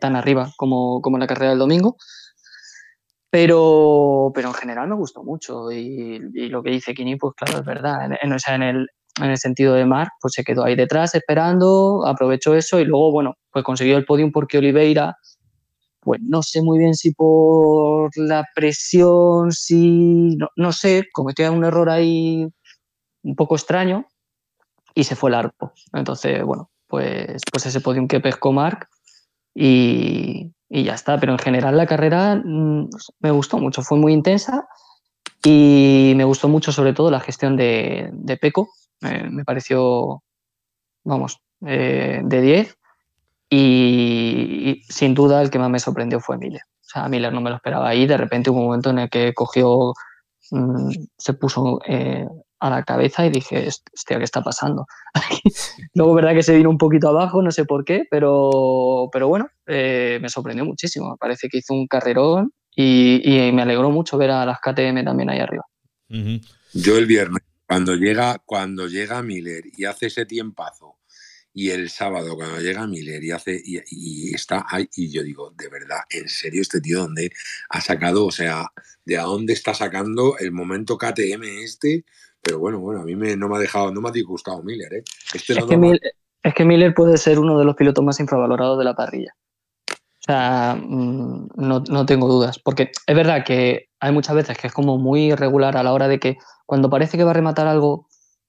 [0.00, 1.96] tan arriba como, como en la carrera del domingo.
[3.30, 7.64] Pero, pero en general me gustó mucho y, lo que dice Kini, pues claro, es
[7.64, 8.04] verdad.
[8.04, 8.88] En, el,
[9.20, 13.12] en el sentido de Marc, pues se quedó ahí detrás esperando, aprovechó eso y luego,
[13.12, 15.16] bueno, pues consiguió el podium porque Oliveira,
[16.00, 21.64] pues no sé muy bien si por la presión, si, no, no sé, cometió un
[21.64, 22.46] error ahí
[23.22, 24.06] un poco extraño
[24.94, 25.72] y se fue largo.
[25.92, 28.88] Entonces, bueno, pues, pues ese podium que pescó Marc
[29.54, 31.18] y, y ya está.
[31.18, 32.88] Pero en general la carrera mm,
[33.20, 34.66] me gustó mucho, fue muy intensa
[35.44, 38.68] y me gustó mucho sobre todo la gestión de, de Peco.
[39.00, 40.22] me pareció,
[41.04, 42.78] vamos, eh, de 10
[43.48, 46.62] y, sin duda el que más me sorprendió fue Miller.
[46.80, 49.10] O sea, Miller no me lo esperaba ahí, de repente hubo un momento en el
[49.10, 49.92] que cogió,
[50.50, 52.26] mm, se puso eh,
[52.66, 54.86] a la cabeza y dije, hostia, ¿qué está pasando?
[55.94, 59.48] Luego, verdad que se vino un poquito abajo, no sé por qué, pero, pero bueno,
[59.66, 61.10] eh, me sorprendió muchísimo.
[61.10, 65.30] Me parece que hizo un carrerón y, me alegró mucho ver a las KTM también
[65.30, 65.64] ahí arriba.
[66.72, 70.96] Yo el viernes, Cuando llega, cuando llega Miller y hace ese tiempazo,
[71.56, 75.68] y el sábado cuando llega Miller y hace y, está ahí, y yo digo, de
[75.70, 77.32] verdad, en serio, este tío, ¿dónde
[77.70, 78.26] ha sacado?
[78.26, 78.66] O sea,
[79.06, 82.04] ¿de a dónde está sacando el momento KTM este?
[82.46, 84.94] Pero bueno, bueno, a mí me, no me ha dejado, no me ha disgustado Miller,
[84.94, 85.02] ¿eh?
[85.34, 86.00] Este es, que Miller,
[86.44, 89.34] es que Miller puede ser uno de los pilotos más infravalorados de la parrilla.
[89.90, 92.60] O sea, mm, no, no, tengo dudas.
[92.60, 96.06] Porque es verdad que hay muchas veces que es como muy irregular a la hora
[96.06, 98.06] de que cuando parece que va a rematar algo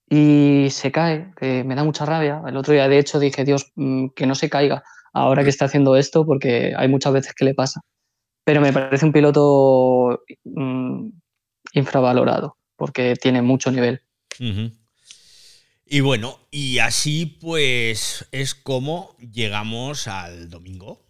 [0.08, 2.44] y se cae, que me da mucha rabia.
[2.46, 5.66] El otro día, de hecho, dije, Dios, mm, que no se caiga ahora que está
[5.66, 7.82] haciendo esto, porque hay muchas veces que le pasa.
[8.44, 11.10] Pero me parece un piloto mm,
[11.74, 14.02] infravalorado, porque tiene mucho nivel.
[15.86, 21.02] Y bueno, y así pues es como llegamos al domingo.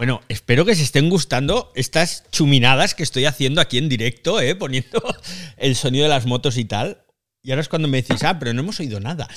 [0.00, 4.54] Bueno, espero que se estén gustando estas chuminadas que estoy haciendo aquí en directo, ¿eh?
[4.54, 5.02] poniendo
[5.58, 7.04] el sonido de las motos y tal.
[7.42, 9.28] Y ahora es cuando me decís, ah, pero no hemos oído nada.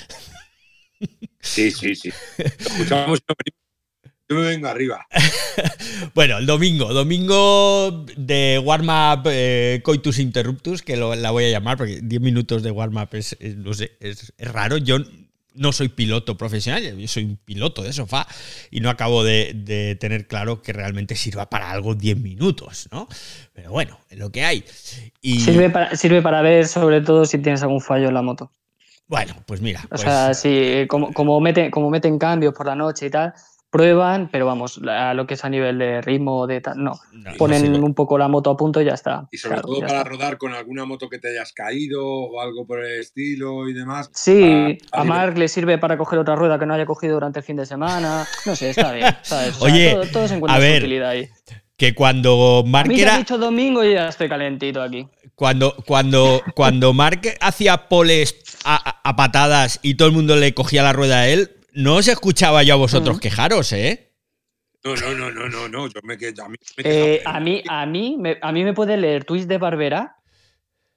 [1.42, 2.14] Sí, sí, sí.
[2.38, 3.20] escuchamos
[4.30, 5.06] yo me vengo arriba.
[6.16, 12.00] bueno, el domingo, domingo de warm-up eh, Coitus Interruptus, que la voy a llamar porque
[12.02, 14.78] 10 minutos de warm-up es, no sé, es, es, raro.
[14.78, 15.00] Yo
[15.56, 18.28] no soy piloto profesional, yo soy un piloto de sofá
[18.72, 23.08] y no acabo de, tener claro que realmente sirva para algo 10 minutos, ¿no?
[23.54, 24.64] Pero bueno, es lo que hay.
[25.22, 25.40] Y...
[25.40, 28.52] Sirve, para, sirve para ver sobre todo si tienes algún fallo en la moto.
[29.08, 29.82] Bueno, pues mira.
[29.92, 33.34] O sea, pues si como, como, meten, como meten cambios por la noche y tal,
[33.74, 36.94] prueban, pero vamos, a lo que es a nivel de ritmo, de tal, no.
[37.40, 39.28] Ponen un poco la moto a punto y ya está.
[39.32, 42.86] Y sobre todo para rodar con alguna moto que te hayas caído o algo por
[42.86, 44.12] el estilo y demás.
[44.14, 47.46] Sí, a Mark le sirve para coger otra rueda que no haya cogido durante el
[47.46, 48.28] fin de semana.
[48.46, 49.08] No sé, está bien.
[49.60, 51.28] Oye, todo, se encuentra ver, utilidad ahí.
[51.76, 53.18] Que cuando Mark a era...
[53.18, 55.08] dicho domingo y ya estoy calentito aquí.
[55.34, 60.84] Cuando, cuando, cuando Mark hacía poles a, a, patadas y todo el mundo le cogía
[60.84, 63.20] la rueda a él, no os escuchaba yo a vosotros mm.
[63.20, 64.14] quejaros, ¿eh?
[64.84, 65.88] No, no, no, no, no, no.
[65.88, 68.98] Yo me, a mí, me eh, a, mí, a, mí, me, a mí me puede
[68.98, 70.18] leer tweets de Barbera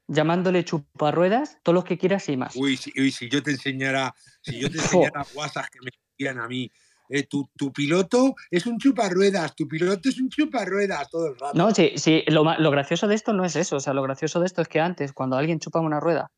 [0.09, 2.55] llamándole chuparruedas, todos los que quieras y más.
[2.57, 6.41] Uy, si, uy, si yo te enseñara, si yo te enseñara WhatsApp que me decían
[6.41, 6.71] a mí,
[7.09, 11.57] eh, tu, tu, piloto es un chuparruedas, tu piloto es un chuparruedas todo el rato.
[11.57, 14.41] No, sí, sí, lo, lo, gracioso de esto no es eso, o sea, lo gracioso
[14.41, 16.31] de esto es que antes, cuando alguien chupaba una rueda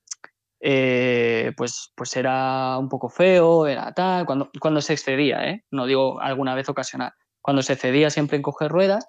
[0.60, 5.64] eh, pues, pues era un poco feo, era tal, cuando, cuando se excedía, ¿eh?
[5.70, 9.06] no digo alguna vez ocasional, cuando se cedía siempre en coger ruedas,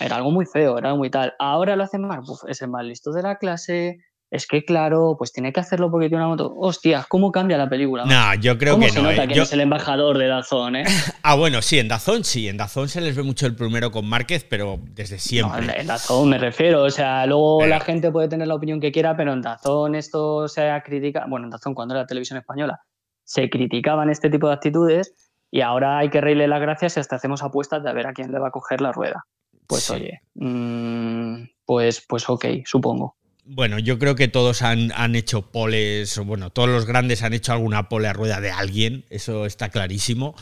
[0.00, 1.34] era algo muy feo, era muy tal.
[1.38, 3.98] Ahora lo hacen más, es el más listo de la clase,
[4.34, 6.52] es que claro, pues tiene que hacerlo porque tiene una moto.
[6.56, 8.04] Hostia, ¿cómo cambia la película?
[8.04, 9.08] No, yo creo que se no.
[9.08, 9.28] Nota eh?
[9.28, 10.84] que es el embajador de Dazón, ¿eh?
[11.22, 12.48] ah, bueno, sí, en Dazón sí.
[12.48, 15.64] En Dazón se les ve mucho el primero con Márquez, pero desde siempre.
[15.64, 16.82] No, en Dazón me refiero.
[16.82, 20.48] O sea, luego la gente puede tener la opinión que quiera, pero en Dazón esto
[20.48, 21.28] se ha criticado.
[21.28, 22.80] Bueno, en Dazón, cuando era televisión española,
[23.22, 25.14] se criticaban este tipo de actitudes
[25.52, 28.12] y ahora hay que reírle las gracias y hasta hacemos apuestas de a ver a
[28.12, 29.24] quién le va a coger la rueda.
[29.68, 33.14] Pues oye, mm, pues, pues ok, supongo.
[33.46, 37.90] Bueno, yo creo que todos han, hecho poles, bueno, todos los grandes han hecho alguna
[37.90, 40.34] pole a rueda de alguien, eso está clarísimo,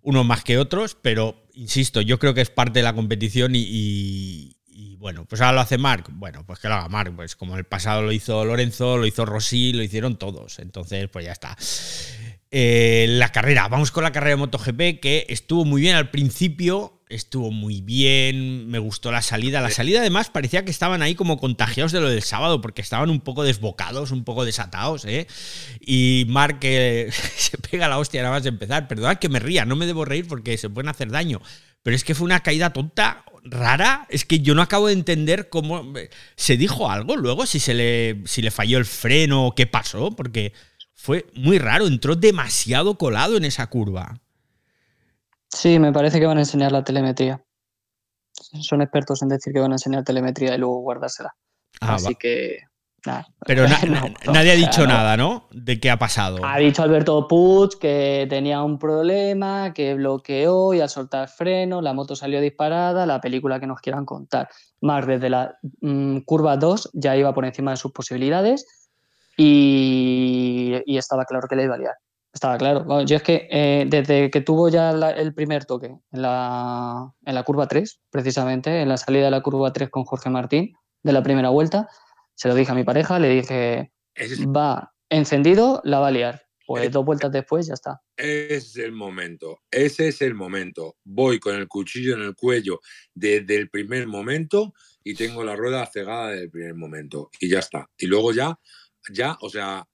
[0.00, 4.56] unos más que otros, pero insisto, yo creo que es parte de la competición y,
[4.98, 7.64] bueno, pues ahora lo hace Mark, bueno, pues que lo haga Mark, pues como el
[7.64, 11.56] pasado lo hizo Lorenzo, lo hizo Rossi, lo hicieron todos, entonces pues ya está.
[12.52, 16.95] Eh, la carrera, vamos con la carrera de MotoGP que estuvo muy bien al principio,
[17.08, 19.60] estuvo muy bien, me gustó la salida.
[19.60, 23.10] La salida además parecía que estaban ahí como contagiados de lo del sábado, porque estaban
[23.10, 25.26] un poco desbocados, un poco desatados, ¿eh?
[25.80, 28.88] Y Mark se pega la hostia nada más de empezar.
[28.88, 31.40] Perdona que me ría, no me debo reír porque se pueden hacer daño.
[31.82, 34.06] Pero es que fue una caída tonta, rara.
[34.10, 35.92] Es que yo no acabo de entender cómo...
[36.34, 37.46] ¿Se dijo algo luego?
[37.46, 40.52] Si, se le, si le falló el freno o qué pasó, porque
[40.94, 44.20] fue muy raro, entró demasiado colado en esa curva.
[45.56, 47.42] Sí, me parece que van a enseñar la telemetría.
[48.60, 51.34] Son expertos en decir que van a enseñar telemetría y luego guardársela.
[51.80, 52.58] Ah, Así que.
[53.06, 53.26] Nada.
[53.46, 53.66] Pero
[54.32, 55.48] nadie ha dicho nada, ¿no?
[55.52, 56.44] De qué ha pasado.
[56.44, 61.94] Ha dicho Alberto Puig que tenía un problema, que bloqueó y al soltar freno la
[61.94, 64.50] moto salió disparada, la película que nos quieran contar.
[64.82, 68.90] Más desde la mm, curva 2 ya iba por encima de sus posibilidades
[69.38, 71.94] y, y estaba claro que le iba a liar.
[72.36, 73.02] Estaba claro.
[73.06, 77.42] yo es que eh, desde que tuvo ya el primer toque en la, en la
[77.44, 81.22] curva 3, precisamente, en la salida de la curva 3 con Jorge Martín, de la
[81.22, 81.88] primera vuelta,
[82.34, 83.90] se lo dije a mi pareja, le dije,
[84.54, 86.42] va encendido, la va a liar.
[86.66, 88.02] Pues dos vueltas después ya está.
[88.18, 90.98] Es el momento, ese es el momento.
[91.04, 92.80] Voy con el cuchillo en el cuello
[93.14, 97.30] desde el primer momento y tengo la rueda cegada desde el primer momento.
[97.40, 97.88] Y ya está.
[97.96, 98.58] Y luego ya,
[99.10, 99.86] ya, o sea,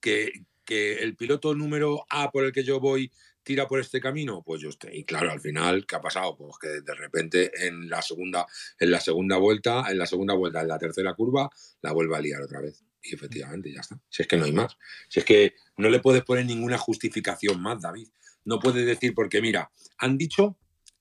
[0.00, 0.32] que,
[0.70, 3.10] que el piloto número A por el que yo voy
[3.42, 4.98] tira por este camino, pues yo estoy.
[4.98, 6.36] Y claro, al final, ¿qué ha pasado?
[6.36, 8.46] Pues que de repente en la segunda,
[8.78, 11.50] en la segunda vuelta, en la segunda vuelta, en la tercera curva,
[11.82, 12.84] la vuelve a liar otra vez.
[13.02, 14.00] Y efectivamente, ya está.
[14.08, 14.78] Si es que no hay más.
[15.08, 18.06] Si es que no le puedes poner ninguna justificación más, David.
[18.44, 20.56] No puedes decir, porque mira, han dicho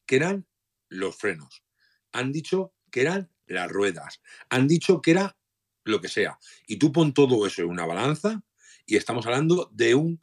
[0.07, 0.47] que eran
[0.87, 1.63] los frenos.
[2.11, 4.19] Han dicho que eran las ruedas.
[4.49, 5.37] Han dicho que era
[5.83, 6.39] lo que sea.
[6.65, 8.43] Y tú pon todo eso en una balanza
[8.89, 10.19] y estamos hablando de un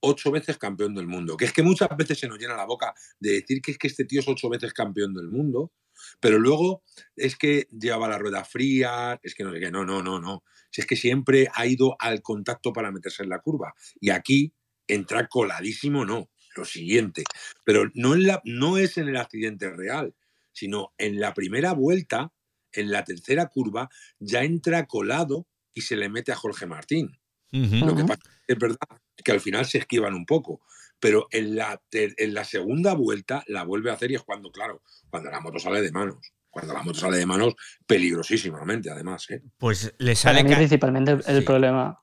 [0.00, 1.38] ocho veces campeón del mundo.
[1.38, 3.86] Que es que muchas veces se nos llena la boca de decir que es que
[3.86, 5.72] este tío es ocho veces campeón del mundo,
[6.20, 6.82] pero luego
[7.16, 10.44] es que llevaba la rueda fría, es que no sé qué, no, no, no, no.
[10.70, 13.72] Si es que siempre ha ido al contacto para meterse en la curva.
[13.98, 14.52] Y aquí
[14.86, 16.30] entra coladísimo, no.
[16.56, 17.24] Lo siguiente.
[17.64, 18.14] Pero no,
[18.44, 20.14] no es en el accidente real,
[20.52, 22.34] sino en la primera vuelta,
[22.70, 23.88] en la tercera curva,
[24.18, 27.18] ya entra colado y se le mete a Jorge Martín.
[27.54, 28.78] Lo que pasa es verdad
[29.22, 30.60] que al final se esquivan un poco,
[30.98, 34.82] pero en la, en la segunda vuelta la vuelve a hacer y es cuando, claro,
[35.08, 36.16] cuando la moto sale de manos.
[36.50, 37.54] Cuando la moto sale de manos,
[37.86, 39.28] peligrosísimamente, además.
[39.30, 39.42] ¿eh?
[39.58, 40.38] Pues le sale.
[40.38, 41.44] Para mí, principalmente el, el sí.
[41.44, 42.00] problema.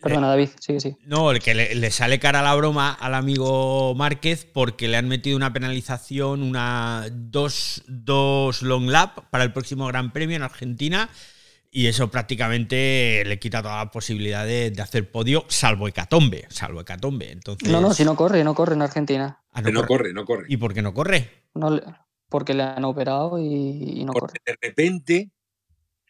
[0.00, 0.96] Perdona, David, sigue, sí.
[1.04, 4.96] No, el que le, le, sale cara a la broma al amigo Márquez porque le
[4.96, 10.42] han metido una penalización, una dos, dos long lap para el próximo Gran Premio en
[10.42, 11.10] Argentina
[11.70, 16.46] y eso prácticamente le quita toda la posibilidad de, de, hacer podio, salvo Hecatombe.
[16.48, 17.30] Salvo Hecatombe.
[17.30, 17.68] Entonces...
[17.68, 19.42] No, no, si no corre, no corre en Argentina.
[19.52, 19.88] Ah, no, no corre.
[19.88, 20.46] corre, no corre.
[20.48, 21.44] ¿Y por qué no corre?
[21.54, 21.78] No,
[22.28, 24.58] porque le han operado y, y no porque corre.
[24.60, 25.30] De repente,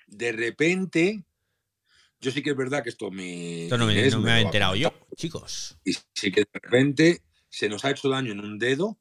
[0.06, 1.24] de repente,
[2.20, 3.64] yo sí que es verdad que esto me.
[3.64, 5.78] Esto no me, Inés no me lo he va a enterado yo, chicos.
[5.84, 8.98] Y sí que de repente se nos ha hecho daño en un dedo,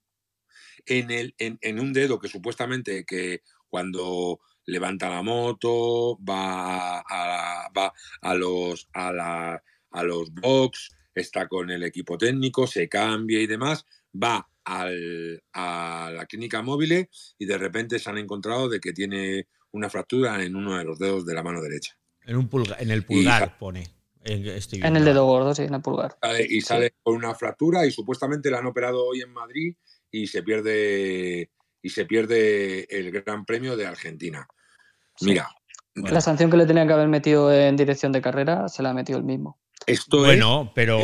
[0.86, 7.70] en, el, en, en un dedo que supuestamente que cuando levanta la moto, va a,
[7.76, 13.40] va a los a, la, a los box, está con el equipo técnico, se cambia
[13.40, 18.80] y demás, va al, a la clínica móvil y de repente se han encontrado de
[18.80, 21.98] que tiene una fractura en uno de los dedos de la mano derecha.
[22.26, 23.88] En, un pulgar, en el pulgar y, pone.
[24.24, 26.18] Estoy en el dedo gordo, sí, en el pulgar.
[26.50, 26.96] Y sale sí.
[27.02, 29.76] con una fractura y supuestamente la han operado hoy en Madrid
[30.12, 31.50] y se pierde
[31.82, 34.46] y se pierde el Gran Premio de Argentina.
[35.22, 35.50] Mira.
[35.96, 36.14] Bueno.
[36.14, 38.94] La sanción que le tenían que haber metido en dirección de carrera se la ha
[38.94, 39.58] metido el mismo.
[39.88, 41.00] Esto bueno, es, pero,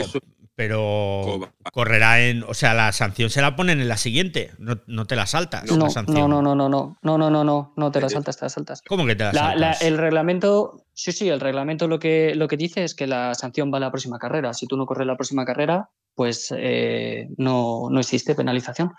[0.56, 2.44] pero correrá en.
[2.44, 4.52] O sea, la sanción se la ponen en la siguiente.
[4.60, 5.66] No, no te la saltas.
[5.66, 6.30] No, la sanción.
[6.30, 8.50] no, no, no, no, no, no, no, no, no, no te la saltas, te la
[8.50, 8.82] saltas.
[8.88, 9.82] ¿Cómo que te la, la saltas?
[9.82, 13.34] La, el reglamento, sí, sí, el reglamento lo que, lo que dice es que la
[13.34, 14.54] sanción va a la próxima carrera.
[14.54, 18.92] Si tú no corres la próxima carrera, pues eh, no, no existe penalización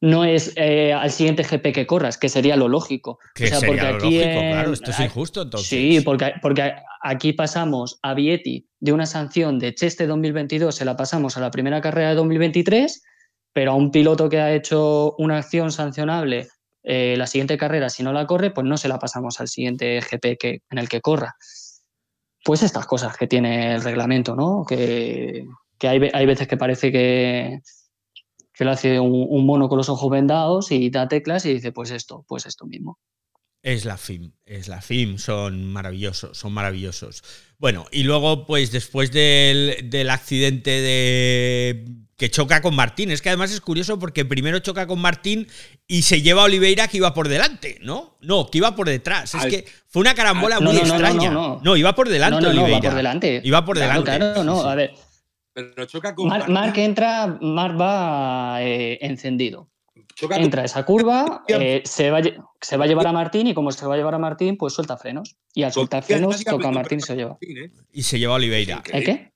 [0.00, 3.18] no es eh, al siguiente GP que corras, que sería lo lógico.
[3.34, 5.68] Que o sea, porque lo aquí lógico, en, claro, esto es injusto entonces.
[5.68, 10.96] Sí, porque, porque aquí pasamos a Vietti de una sanción de Cheste 2022, se la
[10.96, 13.02] pasamos a la primera carrera de 2023,
[13.52, 16.48] pero a un piloto que ha hecho una acción sancionable
[16.82, 20.00] eh, la siguiente carrera, si no la corre, pues no se la pasamos al siguiente
[20.00, 21.36] GP que, en el que corra.
[22.44, 24.64] Pues estas cosas que tiene el reglamento, ¿no?
[24.64, 25.46] Que,
[25.78, 27.60] que hay, hay veces que parece que,
[28.56, 31.72] que lo hace un, un, mono con los ojos vendados y da teclas y dice,
[31.72, 32.98] pues esto, pues esto mismo.
[33.62, 37.22] Es la FIM, es la FIM, son maravillosos, son maravillosos.
[37.58, 41.84] Bueno, y luego, pues después del, del accidente de
[42.16, 45.48] que choca con Martín, es que además es curioso porque primero choca con Martín
[45.86, 48.16] y se lleva a Oliveira que iba por delante, ¿no?
[48.20, 49.34] No, que iba por detrás.
[49.34, 51.30] Es al, que fue una carambola al, muy no, no, extraña.
[51.30, 52.78] No, no, iba por delante no, no, Oliveira.
[52.78, 53.40] No, va por delante.
[53.44, 54.18] Iba por claro, delante.
[54.18, 54.94] Claro, no, a ver.
[55.56, 59.70] Pero choca con Marc, Marc entra, Marc va eh, encendido.
[60.14, 62.20] Choca entra esa curva, eh, se, va,
[62.60, 64.74] se va a llevar a Martín y como se va a llevar a Martín, pues
[64.74, 65.36] suelta frenos.
[65.54, 67.38] Y al soltar frenos toca a Martín y se lleva.
[67.40, 67.70] ¿eh?
[67.90, 68.82] Y se lleva a Oliveira.
[68.92, 69.32] ¿El qué?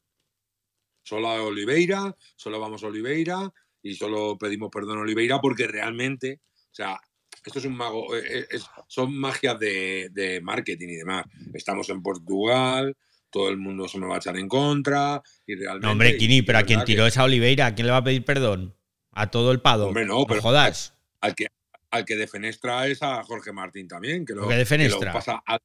[1.03, 3.51] Solo a Oliveira, solo vamos a Oliveira
[3.83, 7.01] y solo pedimos perdón a Oliveira porque realmente, o sea,
[7.47, 11.25] esto es un mago, es, es, son magias de, de marketing y demás.
[11.55, 12.95] Estamos en Portugal,
[13.31, 15.87] todo el mundo se me va a echar en contra y realmente...
[15.87, 17.09] No, hombre, Kini, pero a quien tiró que...
[17.09, 18.77] esa Oliveira, ¿a quién le va a pedir perdón?
[19.13, 19.89] A todo el pado.
[19.89, 20.95] Hombre, no, pero jodas.
[21.21, 21.47] Al que,
[21.91, 24.99] al que defenestra es a Jorge Martín también, que lo, que defenestra?
[24.99, 25.59] Que lo pasa a,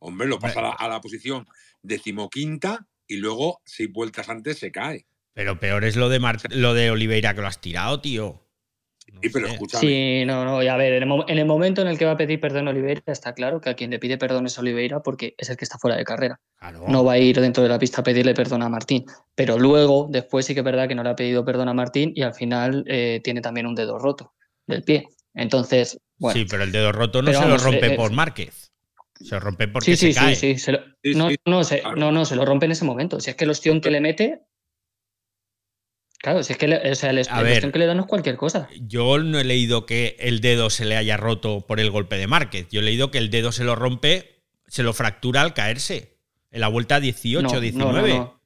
[0.00, 1.46] hombre, lo pasa a la, a la, posición
[1.82, 5.06] decimoquinta y luego seis vueltas antes se cae.
[5.32, 8.45] Pero peor es lo de, Mar lo de Oliveira que lo has tirado, tío.
[9.22, 9.80] Sí, pero escúchame.
[9.80, 12.04] Sí, no, no, y a ver, en el, mo- en el momento en el que
[12.04, 15.00] va a pedir perdón Oliveira, está claro que a quien le pide perdón es Oliveira
[15.02, 16.40] porque es el que está fuera de carrera.
[16.58, 16.84] Claro.
[16.88, 19.04] No va a ir dentro de la pista a pedirle perdón a Martín.
[19.34, 22.12] Pero luego, después sí que es verdad que no le ha pedido perdón a Martín
[22.14, 24.34] y al final eh, tiene también un dedo roto
[24.66, 25.08] del pie.
[25.34, 26.38] Entonces, bueno.
[26.38, 28.72] sí, pero el dedo roto no Pero se vamos, lo rompe eh, eh, por Márquez.
[29.20, 30.34] Se rompe porque Sí, sí, se cae.
[30.36, 30.58] sí, sí.
[30.58, 31.96] se lo- Sí, no, sí, no, se, claro.
[31.96, 33.20] no, no, se lo rompe en ese momento.
[33.20, 34.40] Si es que el ostión que le mete.
[36.26, 37.70] Claro, si es que le- o sea, el, el ver.
[37.70, 38.68] que le da no es cualquier cosa.
[38.80, 42.26] Yo no he leído que el dedo se le haya roto por el golpe de
[42.26, 42.66] Márquez.
[42.68, 46.18] Yo he leído que el dedo se lo rompe, se lo fractura al caerse.
[46.50, 48.08] En la vuelta 18, no, no, 19.
[48.08, 48.40] No, no.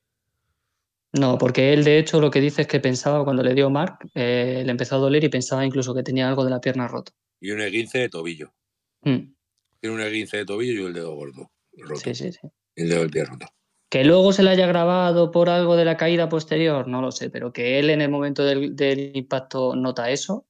[1.14, 3.98] No, porque él de hecho lo que dice es que pensaba cuando le dio Mark,
[4.14, 7.12] eh, le empezó a doler y pensaba incluso que tenía algo de la pierna roto.
[7.40, 8.52] Y un esguince de tobillo.
[9.04, 9.32] Mm,
[9.80, 11.50] Tiene un esguince de tobillo y el dedo gordo.
[11.78, 11.96] Roto.
[12.00, 12.46] sí, sí, sí.
[12.76, 13.46] El dedo del pie roto.
[13.90, 17.28] Que luego se le haya grabado por algo de la caída posterior, no lo sé,
[17.28, 20.46] pero que él en el momento del, impacto nota eso,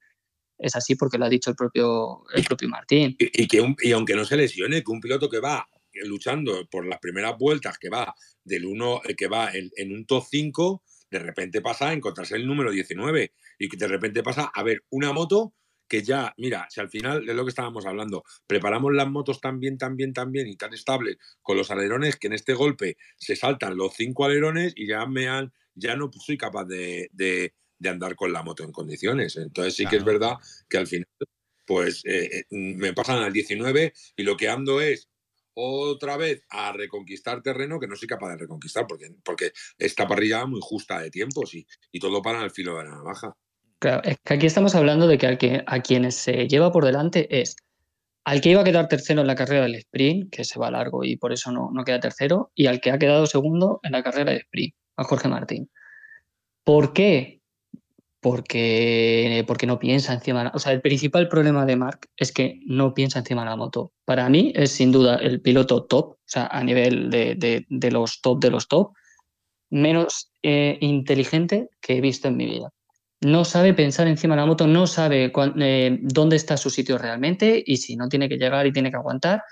[0.58, 3.16] es así porque lo ha dicho el propio, el propio Martín.
[3.18, 5.66] Y, que un- y aunque no se lesione, que un piloto que va
[6.04, 8.14] luchando por las primeras vueltas, que va
[8.44, 12.46] del 1, que va en, en un top 5, de repente pasa a encontrarse el
[12.46, 15.54] número 19 y que de repente pasa a ver una moto
[15.90, 19.60] que ya, mira, si al final es lo que estábamos hablando, preparamos las motos tan
[19.60, 22.96] bien, tan bien, tan bien y tan estables con los alerones que en este golpe
[23.18, 27.54] se saltan los cinco alerones y ya me han, ya no soy capaz de, de-
[27.78, 29.36] de andar con la moto en condiciones.
[29.36, 30.34] Entonces sí que es verdad
[30.68, 31.08] que al final
[31.66, 35.08] pues eh, eh, me pasan al 19 y lo que ando es
[35.54, 40.46] otra vez a reconquistar terreno que no soy capaz de reconquistar porque, porque esta parrilla
[40.46, 43.34] muy justa de tiempos y, y todo para el filo de la navaja.
[43.80, 47.40] Claro, es que aquí estamos hablando de que, que a quienes se lleva por delante
[47.40, 47.56] es
[48.26, 51.02] al que iba a quedar tercero en la carrera del sprint, que se va largo
[51.02, 54.02] y por eso no, no queda tercero, y al que ha quedado segundo en la
[54.02, 55.70] carrera del sprint, a Jorge Martín.
[56.62, 57.40] ¿Por qué?
[58.20, 60.44] Porque, porque no piensa encima.
[60.44, 63.56] de O sea, el principal problema de Mark es que no piensa encima de la
[63.56, 63.92] moto.
[64.04, 67.90] Para mí es sin duda el piloto top, o sea, a nivel de, de- de
[67.90, 68.92] los top de los top,
[69.70, 72.70] menos eh, inteligente que he visto en mi vida.
[73.22, 76.96] No sabe pensar encima de la moto, no sabe cuán- eh, dónde está su sitio
[76.96, 79.42] realmente y si no tiene que llegar y tiene que aguantar,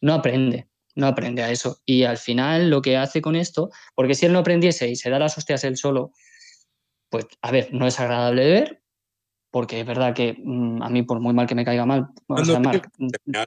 [0.00, 1.78] no aprende, no aprende a eso.
[1.84, 5.10] Y al final lo que hace con esto, porque si él no aprendiese y se
[5.10, 6.12] da las hostias él solo,
[7.10, 8.82] pues a ver, no es agradable de ver,
[9.50, 12.44] porque es verdad que mm, a mí por muy mal que me caiga mal, o
[12.44, 12.88] sea, Marc,
[13.24, 13.46] Terminar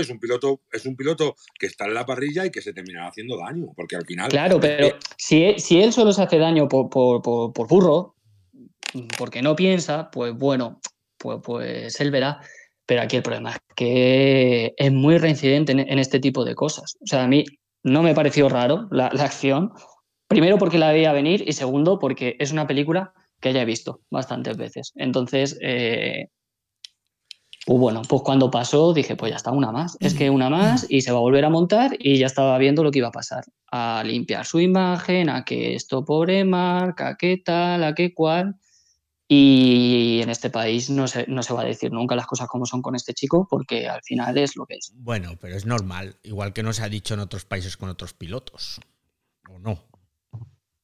[0.00, 3.08] es un piloto, es un piloto que está en la parrilla y que se terminará
[3.08, 6.68] haciendo daño, porque al final Claro, pero si él, si él solo se hace daño
[6.68, 8.16] por, por- por- por burro,
[9.18, 10.80] porque no piensa, pues bueno,
[11.18, 12.40] pues, pues él verá.
[12.86, 16.96] Pero aquí el problema es que es muy reincidente en, este tipo de cosas.
[17.00, 17.44] O sea, a mí
[17.84, 19.72] no me pareció raro la, la acción.
[20.28, 24.00] Primero porque la veía venir y segundo porque es una película que ya he visto
[24.10, 24.92] bastantes veces.
[24.96, 26.28] Entonces, eh,
[27.64, 29.96] pues bueno, pues cuando pasó dije, pues ya está, una más.
[30.00, 32.82] Es que una más y se va a volver a montar y ya estaba viendo
[32.82, 33.44] lo que iba a pasar.
[33.70, 38.56] A limpiar su imagen, a que esto pobre marca, qué tal, a qué cual.
[39.34, 42.66] Y en este país no se, no se va a decir nunca las cosas como
[42.66, 44.92] son con este chico porque al final es lo que es.
[44.94, 48.12] Bueno, pero es normal, igual que no se ha dicho en otros países con otros
[48.12, 48.78] pilotos.
[49.48, 49.78] ¿O no?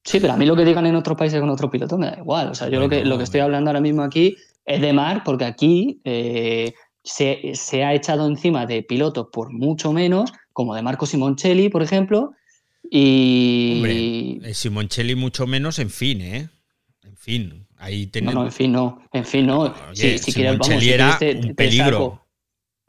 [0.03, 2.17] Sí, pero a mí lo que digan en otros países con otro piloto me da
[2.17, 2.49] igual.
[2.49, 4.35] O sea, yo lo, que, lo que estoy hablando ahora mismo aquí
[4.65, 6.73] es de Mar, porque aquí eh,
[7.03, 11.83] se, se ha echado encima de pilotos por mucho menos, como de Marco Simoncelli, por
[11.83, 12.31] ejemplo,
[12.89, 13.73] y...
[13.75, 16.49] Hombre, eh, Simoncelli mucho menos, en fin, ¿eh?
[17.03, 19.01] En fin, ahí No, no, en fin, no.
[19.11, 19.61] En fin, no.
[19.61, 22.21] Oye, si, si quieres, vamos, si era quieres te- un te peligro.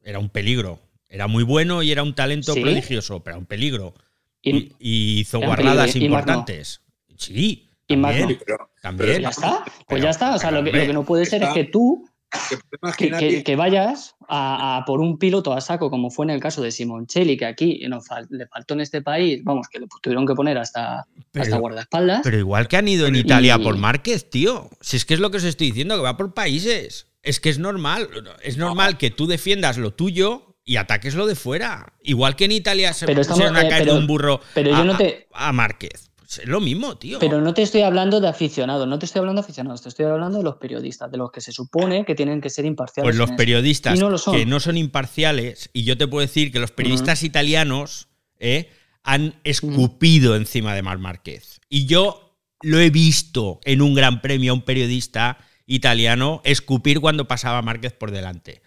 [0.03, 0.79] Era un peligro.
[1.09, 2.61] Era muy bueno y era un talento ¿Sí?
[2.61, 3.95] prodigioso, pero era un peligro.
[4.43, 6.15] Y, Y, y hizo guardadas peligro, y no.
[6.19, 6.81] importantes.
[7.17, 9.23] Sí, Y también, Sí, pero también.
[9.23, 9.63] ya está.
[9.65, 10.35] Pues Pero- ya está.
[10.35, 13.11] O sea, lo que, hombre, lo que no puede ser es que tú que, que
[13.11, 16.41] nadie- que- que vayas a, a por un piloto a saco, como fue en el
[16.41, 19.87] caso de Simoncelli, que aquí nos fal- le faltó en este país, vamos, que le
[20.03, 22.21] tuvieron que poner hasta, hasta guardaespaldas.
[22.23, 24.71] Pero igual que han ido en Y- Italia por Márquez, tío.
[24.81, 27.07] Si es que es lo que os estoy diciendo, que va por países.
[27.23, 28.09] Es que es normal.
[28.43, 31.93] Es normal que tú defiendas lo tuyo y ataques lo de fuera.
[32.03, 34.85] Igual que en Italia se Pero estamos- a eh, pero- un burro pero yo a,
[34.85, 36.10] no te- a- a Márquez.
[36.39, 37.19] Es lo mismo, tío.
[37.19, 40.07] Pero no te estoy hablando de aficionados, no te estoy hablando de aficionados, te estoy
[40.07, 43.09] hablando de los periodistas, de los que se supone que tienen que ser imparciales.
[43.09, 46.53] Pues los periodistas Y no lo que no son imparciales, y yo te puedo decir
[46.53, 48.09] que los periodistas italianos
[48.39, 48.71] eh,
[49.03, 51.61] han escupido encima de Mar Márquez.
[51.69, 57.27] Y yo lo he visto en un gran premio a un periodista italiano escupir cuando
[57.27, 58.63] pasaba Márquez por delante.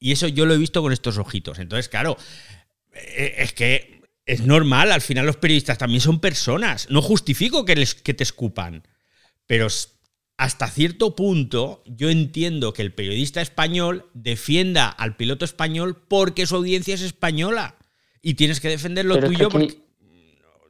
[0.00, 1.58] Y eso yo lo he visto con estos ojitos.
[1.58, 2.16] Entonces, claro,
[2.92, 3.97] eh, es que
[4.28, 6.88] es normal, al final los periodistas también son personas.
[6.90, 8.86] No justifico que, les, que te escupan,
[9.46, 9.68] pero
[10.36, 16.56] hasta cierto punto yo entiendo que el periodista español defienda al piloto español porque su
[16.56, 17.76] audiencia es española
[18.20, 19.80] y tienes que defender lo tuyo porque...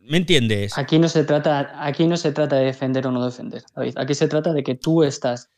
[0.03, 0.79] ¿Me entiendes?
[0.79, 3.63] Aquí no, se trata, aquí no se trata de defender o no defender,
[3.97, 5.51] Aquí se trata de que tú estás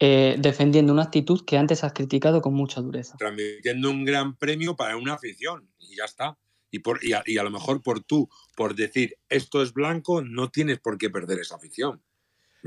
[0.00, 3.16] eh, defendiendo una actitud que antes has criticado con mucha dureza.
[3.16, 6.36] Transmitiendo un gran premio para una afición y ya está.
[6.74, 10.80] Y, por, y, a, lo mejor por tú, por decir esto es blanco, no tienes
[10.80, 12.02] por qué perder esa afición.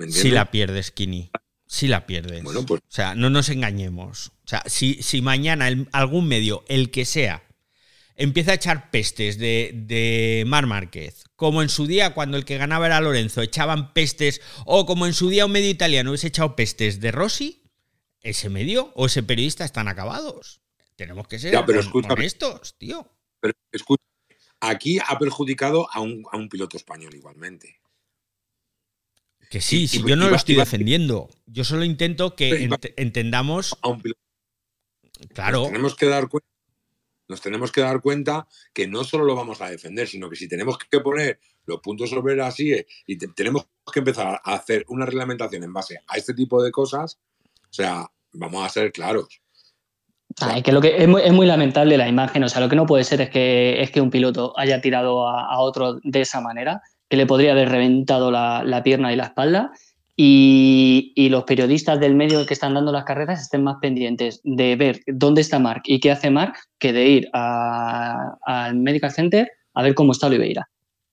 [0.07, 1.29] si la pierdes, Kini.
[1.65, 2.41] Si la pierdes.
[2.41, 4.27] Pues o sea, no nos engañemos.
[4.45, 7.43] O sea, si, si mañana algún medio, el que sea,
[8.15, 12.57] empieza a echar pestes de, de Mar Márquez, como en su día cuando el que
[12.57, 16.55] ganaba era Lorenzo, echaban pestes, o como en su día un medio italiano hubiese echado
[16.55, 17.61] pestes de Rossi,
[18.21, 20.61] ese medio o ese periodista están acabados.
[20.95, 23.16] Tenemos que ser honestos, tío.
[23.53, 24.03] Pero escucha,
[24.59, 27.79] aquí ha perjudicado a un, piloto español igualmente.
[29.49, 31.29] Que sí, si yo no lo estoy defendiendo.
[31.45, 33.77] Yo solo intento que entendamos.
[33.81, 34.19] A un piloto.
[35.33, 35.65] Claro.
[35.65, 36.47] tenemos que dar cuenta
[37.27, 40.47] nos tenemos que dar cuenta que no solo lo vamos a defender, sino que si
[40.47, 45.05] tenemos que poner los puntos sobre las IE y tenemos que empezar a hacer una
[45.05, 47.19] reglamentación en base a este tipo de cosas,
[47.69, 49.41] o sea, vamos a ser claros.
[50.63, 53.21] Que lo que es muy, lamentable la imagen, o sea, lo que no puede ser
[53.21, 57.25] es que, es que un piloto haya tirado a, otro de esa manera, que le
[57.25, 59.71] podría haber reventado la, la pierna y la espalda
[60.19, 65.01] y, los periodistas del medio que están dando las carreras estén más pendientes de ver
[65.05, 69.93] dónde está Mark y qué hace Mark que de ir al Medical Center a ver
[69.93, 70.67] cómo está Oliveira.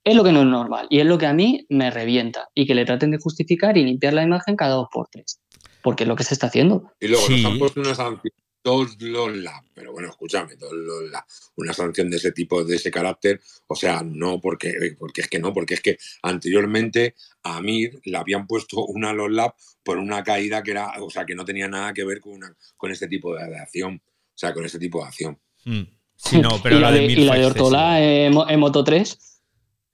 [0.04, 2.66] Es lo que no es normal y es lo que a mí me revienta y
[2.66, 5.40] que le traten de justificar y limpiar la imagen cada dos por tres,
[5.82, 6.90] porque es lo que se está haciendo.
[7.00, 8.32] Y luego nos han puesto una sanción
[8.64, 11.24] dos los la, pero bueno, escúchame, dos los la,
[11.56, 15.38] una sanción de ese tipo, de ese carácter, o sea, no porque, porque es que
[15.38, 19.54] no, porque es que anteriormente a Mir le habían puesto una los lap
[19.84, 22.56] por una caída que era, o sea, que no tenía nada que ver con, una,
[22.76, 25.38] con este tipo de, acción, o sea, con este tipo de acción.
[25.64, 25.82] Hmm.
[26.16, 29.42] Sí, no, pero ¿Y la, de, ¿y la de Ortola en, Moto 3?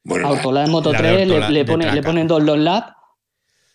[0.05, 2.95] Bueno, a Ortola en Moto 3 le, le, le ponen dos los lap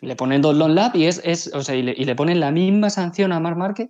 [0.01, 2.39] le ponen dos long lap y es, es o sea, y le, y le, ponen
[2.39, 3.89] la misma sanción a Mar Márquez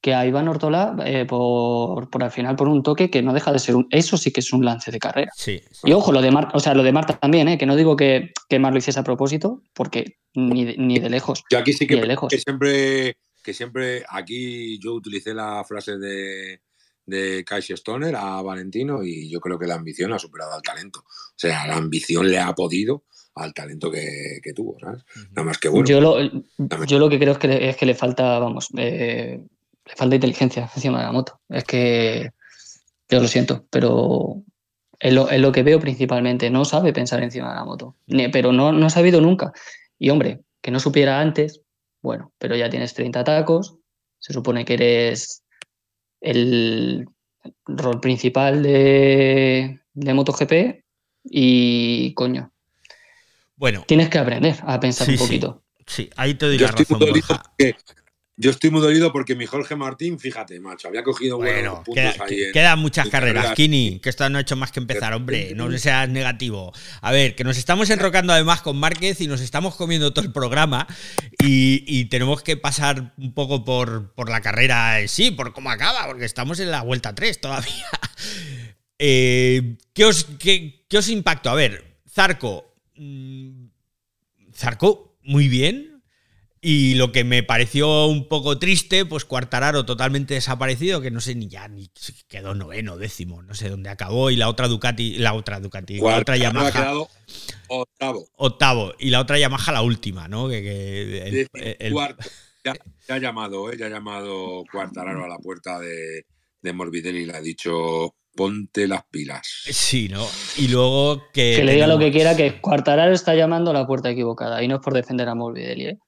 [0.00, 3.58] que a Iván Ortola eh, por, al final por un toque que no deja de
[3.58, 3.86] ser un.
[3.90, 5.30] Eso sí que es un lance de carrera.
[5.36, 5.60] Sí.
[5.84, 7.96] Y ojo, lo de Marta, o sea, lo de Marta también, eh, que no digo
[7.96, 11.44] que, que Mar lo hiciese a propósito, porque ni de, ni de lejos.
[11.50, 12.30] Yo aquí sí que, lejos.
[12.30, 16.60] que siempre, que siempre, aquí yo utilicé la frase de,
[17.06, 21.00] de Kai Stoner a Valentino y yo creo que la ambición ha superado al talento.
[21.00, 23.04] O sea, la ambición le ha podido
[23.36, 25.04] al talento que, tuvo, ¿sabes?
[25.32, 25.86] Nada más que bueno.
[25.86, 26.18] Yo lo,
[26.86, 29.44] yo lo que creo es que le, es que le falta, vamos, eh,
[29.86, 31.40] le falta inteligencia encima de la moto.
[31.48, 32.30] Es que
[33.08, 34.42] yo lo siento, pero
[34.98, 36.50] es lo, que veo principalmente.
[36.50, 37.96] No sabe pensar encima de la moto,
[38.32, 39.52] pero no, no ha sabido nunca.
[39.98, 41.62] Y hombre, que no supiera antes,
[42.02, 43.76] bueno, pero ya tienes 30 tacos,
[44.18, 45.44] se supone que eres
[46.20, 47.06] el
[47.66, 50.82] rol principal de, de MotoGP
[51.24, 52.52] y coño.
[53.56, 53.84] Bueno.
[53.86, 55.62] Tienes que aprender a pensar un poquito.
[55.86, 56.98] Sí, ahí te doy la razón.
[58.38, 62.24] Yo estoy muy dolido porque mi Jorge Martín, fíjate, macho, había cogido bueno, puntos queda,
[62.26, 62.52] ahí.
[62.52, 66.06] quedan muchas carreras, Kini, que esto no ha hecho más que empezar, hombre, no seas
[66.10, 66.70] negativo.
[67.00, 70.32] A ver, que nos estamos enrocando además con Márquez y nos estamos comiendo todo el
[70.32, 70.86] programa
[71.38, 76.26] y, tenemos que pasar un poco por, por la carrera sí, por cómo acaba, porque
[76.26, 77.86] estamos en la vuelta 3 todavía.
[78.98, 81.50] Eh, ¿qué, os, qué, ¿Qué os impactó?
[81.50, 82.74] A ver, Zarco.
[82.96, 83.66] Mm,
[84.54, 85.95] Zarco, muy bien,
[86.68, 91.36] y lo que me pareció un poco triste, pues Cuartararo totalmente desaparecido, que no sé
[91.36, 91.92] ni ya, ni
[92.26, 96.16] quedó noveno, décimo, no sé dónde acabó, y la otra Ducati, la otra Ducati, la
[96.16, 96.66] otra Yamaha.
[96.66, 97.08] Ha quedado
[97.68, 98.28] octavo.
[98.34, 100.48] Octavo, y la otra Yamaha la última, ¿no?
[100.48, 101.46] Que,
[101.78, 102.28] el, cuarto.
[102.64, 102.74] Ya,
[103.14, 103.76] ha llamado, ¿eh?
[103.78, 106.26] ya ha llamado Cuartararo a la puerta de,
[106.62, 109.46] de Morbidelli y le ha dicho ponte las pilas.
[109.70, 110.26] Sí, ¿no?
[110.56, 111.54] Y luego que.
[111.58, 114.64] Que le diga lo que quiera, que Cuartararo está llamando a la puerta equivocada.
[114.64, 115.98] Y no es por defender a Morbidelli, ¿eh?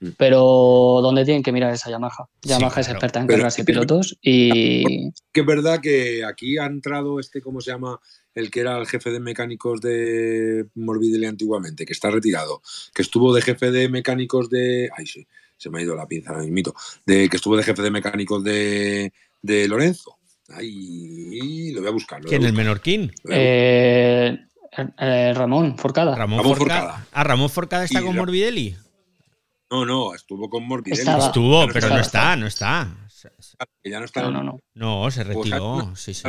[0.00, 0.08] Mm.
[0.16, 2.28] Pero ¿dónde tienen que mirar esa Yamaha?
[2.42, 5.10] Yamaha es experta en carreras y pilotos y...
[5.32, 8.00] Que es verdad que aquí ha entrado este, ¿cómo se llama?
[8.34, 12.60] El que era el jefe de mecánicos de Morbidelli antiguamente, que está retirado,
[12.94, 14.90] que estuvo de jefe de mecánicos de...
[14.96, 15.26] Ay, sí,
[15.56, 16.74] se me ha ido la pinza ahora mismo.
[17.06, 20.16] De, que estuvo de jefe de mecánicos de, de Lorenzo.
[20.50, 22.22] Ahí lo voy a buscar.
[22.22, 23.12] ¿Quién, el Menorquín?
[23.28, 24.38] Eh,
[24.98, 26.14] eh, Ramón Forcada.
[26.14, 27.06] Ramón, Forcada.
[27.12, 28.76] Ah, Ramón Forcada está con Morbidelli.
[29.70, 31.10] No, no, estuvo con Morbidelli.
[31.18, 32.88] Estuvo, pero no está, no está.
[33.84, 34.22] ya no está.
[34.22, 35.10] No, no, no.
[35.10, 36.28] se pues retiró, sí, sí.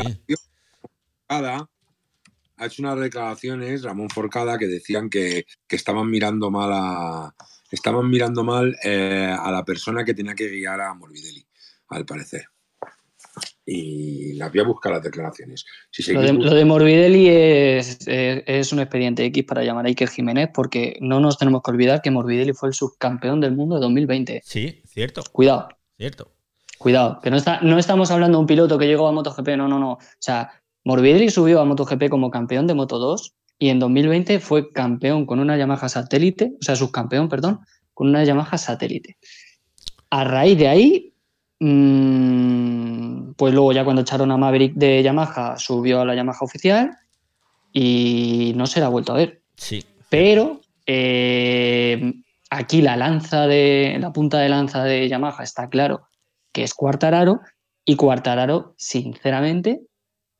[1.30, 7.36] Ha hecho unas declaraciones, Ramón Forcada, que decían que, estaban mirando mal a,
[7.70, 11.46] estaban mirando mal eh, a la persona que tenía que guiar a Morbidelli,
[11.90, 12.48] al parecer.
[13.70, 15.66] Y las voy a buscar las declaraciones.
[15.92, 19.90] Si lo, de, lo, de, Morbidelli es, es, es, un expediente X para llamar a
[19.90, 23.76] Iker Jiménez porque no nos tenemos que olvidar que Morbidelli fue el subcampeón del mundo
[23.76, 24.42] de 2020.
[24.46, 25.22] Sí, cierto.
[25.34, 25.68] Cuidado.
[25.98, 26.32] Cierto.
[26.78, 29.68] Cuidado, que no, está, no estamos hablando de un piloto que llegó a MotoGP, no,
[29.68, 29.94] no, no.
[29.94, 30.52] O sea,
[30.84, 35.40] Morbidelli subió a MotoGP como campeón de Moto 2 y en 2020 fue campeón con
[35.40, 37.60] una Yamaha satélite, o sea, subcampeón, perdón,
[37.94, 39.18] con una Yamaha satélite.
[40.12, 41.14] A raíz de ahí,
[41.60, 46.92] pues luego ya cuando echaron a Maverick de Yamaha, subió a la Yamaha oficial
[47.74, 49.42] y no se la ha vuelto a ver.
[49.56, 49.84] Sí.
[50.10, 52.14] Pero eh,
[52.50, 56.08] aquí la lanza de la punta de lanza de Yamaha está claro
[56.52, 57.42] que es Cuartararo
[57.86, 59.82] y Cuartararo, sinceramente,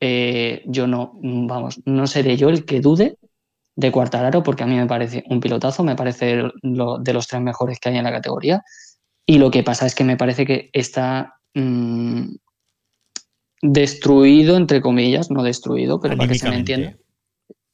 [0.00, 3.18] eh, yo no, vamos, no seré yo el que dude
[3.76, 7.40] de Cuartararo porque a mí me parece un pilotazo, me parece lo, de los tres
[7.40, 8.64] mejores que hay en la categoría
[9.30, 12.36] y lo que pasa es que me parece que está mmm,
[13.60, 16.96] destruido, entre comillas, no destruido, pero para que se me entienda.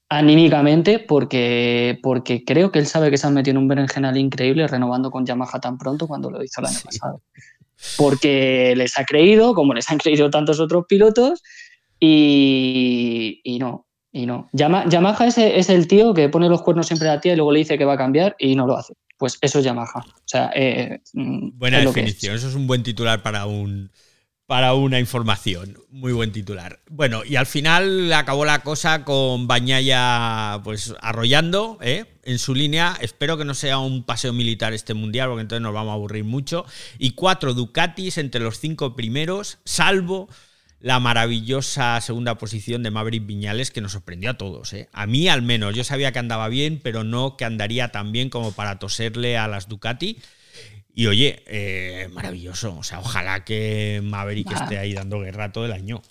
[0.09, 4.67] Anímicamente, porque, porque creo que él sabe que se han metido en un berenjenal increíble
[4.67, 6.87] renovando con Yamaha tan pronto cuando lo hizo el año sí.
[6.87, 7.23] pasado.
[7.97, 11.41] Porque les ha creído, como les han creído tantos otros pilotos,
[12.01, 14.49] y, y no, y no.
[14.53, 17.37] Yama, Yamaha es, es, el tío que pone los cuernos siempre a la tía y
[17.37, 18.95] luego le dice que va a cambiar y no lo hace.
[19.17, 20.01] Pues eso es Yamaha.
[20.01, 22.41] O sea, eh, Buena definición, es.
[22.41, 23.91] eso es un buen titular para un,
[24.47, 25.79] para una información.
[25.91, 26.81] Muy buen titular.
[26.91, 32.05] Bueno, y al final acabó la cosa con Bañaya pues arrollando ¿eh?
[32.25, 32.97] en su línea.
[33.01, 36.25] Espero que no sea un paseo militar este mundial, porque entonces nos vamos a aburrir
[36.25, 36.67] mucho.
[36.99, 40.29] Y cuatro Ducatis entre los cinco primeros, salvo
[40.85, 44.75] la maravillosa segunda posición de Maverick Viñales, que nos sorprendió a todos.
[44.75, 44.91] ¿eh?
[44.93, 48.29] A mí al menos, yo sabía que andaba bien, pero no que andaría tan bien
[48.29, 50.19] como para toserle a las Ducati.
[50.95, 52.77] Y oye, eh, maravilloso.
[52.77, 54.65] O sea, ojalá que Maverick ah.
[54.65, 56.03] esté ahí dando guerra todo el año.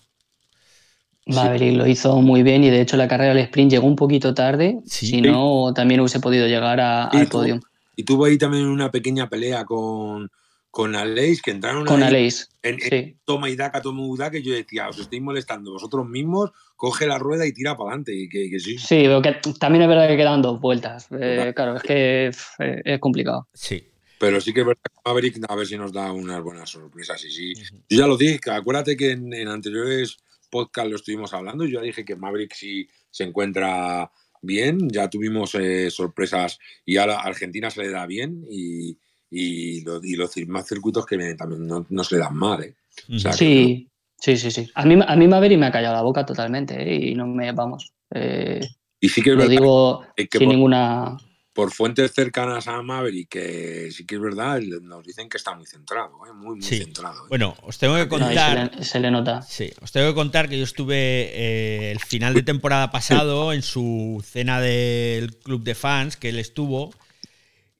[1.27, 1.75] Maverick sí.
[1.75, 4.79] lo hizo muy bien y de hecho la carrera del sprint llegó un poquito tarde.
[4.87, 5.05] Sí.
[5.05, 7.59] Si no, también hubiese podido llegar a, al podio.
[7.95, 10.31] Y tuvo ahí también una pequeña pelea con,
[10.73, 13.15] con Aleix, que entraron con Aleix, en, en sí.
[13.25, 17.05] toma y daca, toma y daca, que yo decía, os estáis molestando vosotros mismos, coge
[17.05, 18.11] la rueda y tira para adelante.
[18.15, 18.79] Y que, que, sí.
[18.79, 21.09] Sí, pero que también es verdad que quedan dos vueltas.
[21.11, 23.47] Eh, claro, es que eh, es complicado.
[23.53, 23.87] Sí.
[24.19, 27.23] Pero sí que es verdad que Maverick a ver si nos da unas buenas sorpresas.
[27.23, 27.83] Y sí, uh -huh.
[27.89, 30.17] yo ya lo dije, acuérdate que en, en anteriores
[30.49, 34.09] podcasts lo estuvimos hablando, yo ya dije que Maverick sí se encuentra
[34.41, 38.97] bien, ya tuvimos eh, sorpresas y a la Argentina se le da bien y,
[39.33, 42.63] y, lo, y los más circuitos que también no, no, se le dan mal.
[42.63, 42.75] ¿eh?
[43.13, 44.69] O sea, sí, sí, sí, sí.
[44.75, 47.09] A mí, a mí Maverick me ha callado la boca totalmente ¿eh?
[47.09, 47.91] y no me, vamos.
[48.13, 48.61] Eh,
[48.99, 51.17] y sí que es lo verdad digo que sin por, ninguna
[51.53, 55.65] por fuentes cercanas a Maverick, que sí que es verdad, nos dicen que está muy
[55.65, 56.33] centrado, ¿eh?
[56.33, 56.77] muy, muy sí.
[56.77, 57.25] centrado.
[57.25, 57.29] ¿eh?
[57.29, 58.57] Bueno, os tengo que contar.
[58.57, 59.41] No, se, le, se, le, nota.
[59.41, 63.63] Sí, os tengo que contar que yo estuve eh, el final de temporada pasado en
[63.63, 66.93] su cena del club de fans que él estuvo.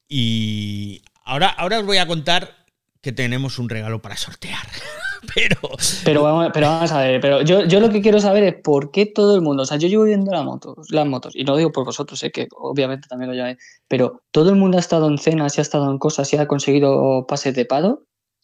[0.08, 2.64] Y ahora, ahora os voy a contar
[3.02, 4.66] que tenemos un regalo para sortear.
[5.36, 5.58] pero...
[6.06, 9.36] Pero vamos, a ver, pero yo, yo, lo que quiero saber es por qué todo
[9.36, 11.86] el mundo, o sea, yo llevo viendo la moto, las motos, y no digo por
[11.86, 13.58] vosotros, sé que obviamente también lo lleváis,
[13.88, 16.48] pero todo el mundo ha estado en cenas, y ha estado en cosas, y ha
[16.48, 18.04] conseguido pases de pado.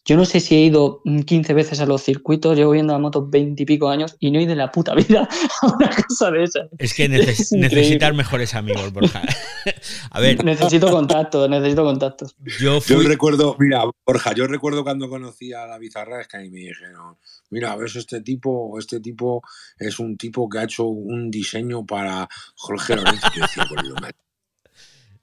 [0.09, 3.27] Yo no sé si he ido 15 veces a los circuitos, llevo viendo la moto
[3.29, 5.29] 20 y pico años y no he ido de la puta vida
[5.61, 6.67] a una cosa de esas.
[6.79, 9.21] Es que neces es necesitas mejores amigos, Borja.
[10.09, 10.43] a ver.
[10.43, 12.35] Necesito contactos, necesito contactos.
[12.59, 12.95] Yo, fui...
[12.95, 17.15] yo, recuerdo, mira, Borja, yo recuerdo cuando conocí a David Arrasca y me dijeron,
[17.51, 19.43] mira, ves, este tipo, este tipo
[19.77, 23.27] es un tipo que ha hecho un diseño para Jorge Lorenzo.
[23.35, 23.83] yo decía, pues,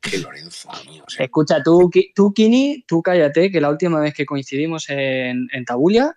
[0.01, 1.24] que Lorenzo, mío, o sea.
[1.24, 6.16] Escucha, tú, tú, Kini, tú cállate, que la última vez que coincidimos en, en Tabulia,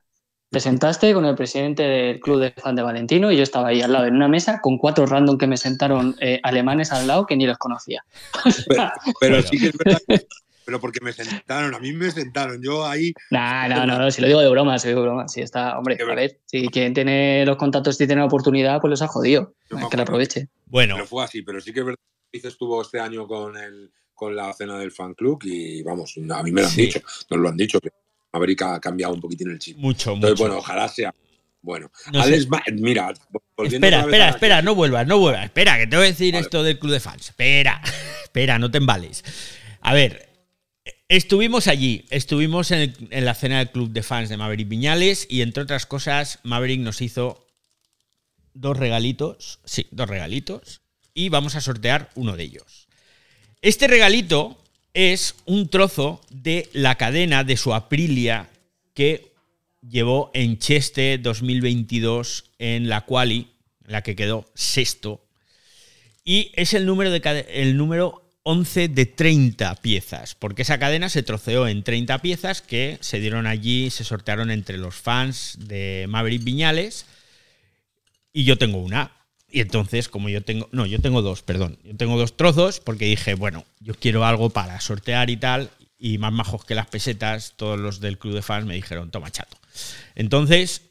[0.49, 3.81] te sentaste con el presidente del club de fan de Valentino y yo estaba ahí
[3.81, 7.25] al lado en una mesa con cuatro random que me sentaron eh, alemanes al lado
[7.25, 8.03] que ni los conocía.
[9.19, 10.01] Pero, sí que es verdad.
[10.65, 13.13] Pero porque me sentaron, a mí me sentaron, yo ahí.
[13.31, 15.27] Nah, no, no, no, si lo digo de broma, si lo digo de broma.
[15.27, 18.89] Si está, hombre, a ver, si quien tiene los contactos y tiene la oportunidad, pues
[18.89, 19.53] los ha jodido.
[19.67, 20.47] que lo aproveche.
[20.65, 20.95] Bueno.
[20.95, 21.99] Pero fue así, pero sí que es verdad
[22.31, 26.51] estuvo este año con el con la cena del fan club y vamos, a mí
[26.51, 26.81] me lo han sí.
[26.87, 26.99] dicho,
[27.29, 27.89] nos lo han dicho que
[28.33, 29.77] América ha cambiado un poquitín el chip.
[29.77, 30.43] Mucho, Entonces, mucho.
[30.43, 31.15] bueno, ojalá sea.
[31.61, 32.71] Bueno, no Alex, sé.
[32.73, 33.13] mira,
[33.63, 35.45] espera, espera, espera, no vuelvas, no vuelvas.
[35.45, 36.43] Espera, que te voy a decir vale.
[36.43, 37.29] esto del club de fans.
[37.29, 37.81] Espera,
[38.23, 39.23] espera, no te embales.
[39.81, 40.29] A ver,
[41.07, 45.27] estuvimos allí, estuvimos en, el, en la cena del club de fans de Maverick Viñales
[45.29, 47.47] y entre otras cosas, Maverick nos hizo
[48.53, 50.81] dos regalitos, sí, dos regalitos
[51.19, 52.87] y vamos a sortear uno de ellos.
[53.61, 54.57] Este regalito
[54.93, 58.49] es un trozo de la cadena de su Aprilia
[58.93, 59.33] que
[59.85, 63.49] llevó en Cheste 2022 en la quali,
[63.85, 65.21] la que quedó sexto.
[66.23, 71.21] Y es el número, de, el número 11 de 30 piezas, porque esa cadena se
[71.21, 76.45] troceó en 30 piezas que se dieron allí, se sortearon entre los fans de Maverick
[76.45, 77.05] Viñales.
[78.31, 79.18] Y yo tengo una.
[79.51, 83.05] Y entonces, como yo tengo, no, yo tengo dos, perdón, yo tengo dos trozos porque
[83.05, 87.53] dije, bueno, yo quiero algo para sortear y tal, y más majos que las pesetas,
[87.57, 89.57] todos los del club de fans me dijeron, toma chato.
[90.15, 90.83] Entonces,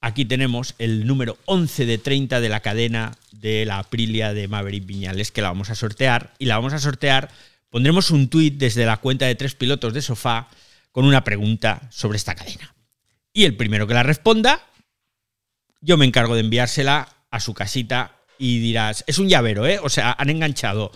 [0.00, 4.86] aquí tenemos el número 11 de 30 de la cadena de la Aprilia de Maverick
[4.86, 7.30] Viñales, que la vamos a sortear, y la vamos a sortear,
[7.70, 10.48] pondremos un tuit desde la cuenta de tres pilotos de sofá
[10.92, 12.74] con una pregunta sobre esta cadena.
[13.32, 14.62] Y el primero que la responda,
[15.80, 19.78] yo me encargo de enviársela a su casita y dirás, es un llavero, ¿eh?
[19.82, 20.92] O sea, han enganchado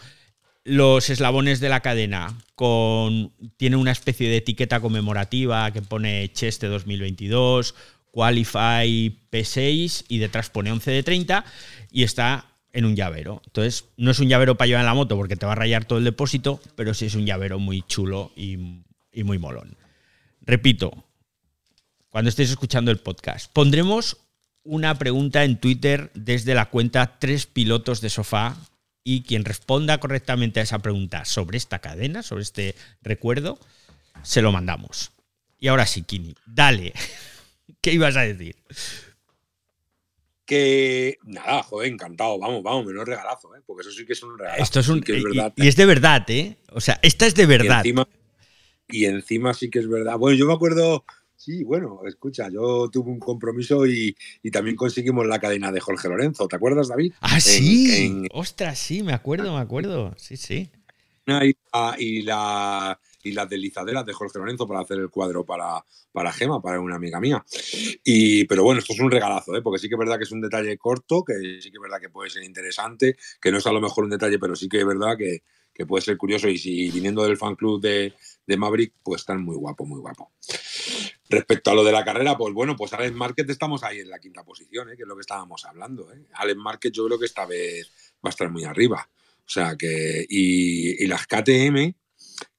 [0.64, 6.68] los eslabones de la cadena con tiene una especie de etiqueta conmemorativa que pone Cheste
[6.68, 7.74] 2022,
[8.12, 11.44] Qualify P6 y detrás pone 11 de 30
[11.90, 13.42] y está en un llavero.
[13.46, 15.84] Entonces, no es un llavero para llevar en la moto porque te va a rayar
[15.84, 19.76] todo el depósito, pero sí es un llavero muy chulo y, y muy molón.
[20.42, 20.92] Repito,
[22.08, 24.18] cuando estéis escuchando el podcast, pondremos
[24.64, 28.56] una pregunta en Twitter desde la cuenta Tres Pilotos de Sofá
[29.04, 33.58] y quien responda correctamente a esa pregunta sobre esta cadena, sobre este recuerdo,
[34.22, 35.12] se lo mandamos.
[35.58, 36.92] Y ahora sí, Kini, dale.
[37.80, 38.56] ¿Qué ibas a decir?
[40.44, 42.38] Que nada, joder, encantado.
[42.38, 43.60] Vamos, vamos, menos regalazo, ¿eh?
[43.66, 44.62] porque eso sí que es un regalazo.
[44.62, 45.04] Esto es un.
[45.56, 46.58] y, es de verdad, ¿eh?
[46.72, 47.84] O sea, esta es de verdad.
[48.88, 50.18] y encima sí que es verdad.
[50.18, 51.04] Bueno, yo me acuerdo
[51.44, 54.14] Sí, bueno, escucha, yo tuve un compromiso y,
[54.52, 56.46] también conseguimos la cadena de Jorge Lorenzo.
[56.46, 57.14] ¿Te acuerdas, David?
[57.20, 58.28] Ah, sí.
[58.30, 60.14] Ostras, sí, me acuerdo, me acuerdo.
[60.16, 60.70] Sí, sí.
[61.26, 66.62] Y, la, y las deslizaderas de Jorge Lorenzo para hacer el cuadro para, para Gema,
[66.62, 67.44] para una amiga mía.
[68.04, 69.62] Y, pero bueno, esto es un regalazo, ¿eh?
[69.62, 72.00] porque sí que es verdad que es un detalle corto, que sí que es verdad
[72.00, 74.78] que puede ser interesante, que no es a lo mejor un detalle, pero sí que
[74.78, 75.42] es verdad que,
[75.74, 78.14] que puede ser curioso y si viniendo del fan club de,
[78.46, 80.30] de Maverick, pues están muy guapo, muy guapo.
[81.32, 84.18] Respecto a lo de la carrera, pues bueno, pues Alex Market estamos ahí en la
[84.18, 84.96] quinta posición, ¿eh?
[84.96, 86.12] que es lo que estábamos hablando.
[86.12, 86.26] ¿eh?
[86.34, 87.90] Alex Market yo creo que esta vez
[88.24, 89.08] va a estar muy arriba.
[89.38, 91.94] O sea que, y, las KTM,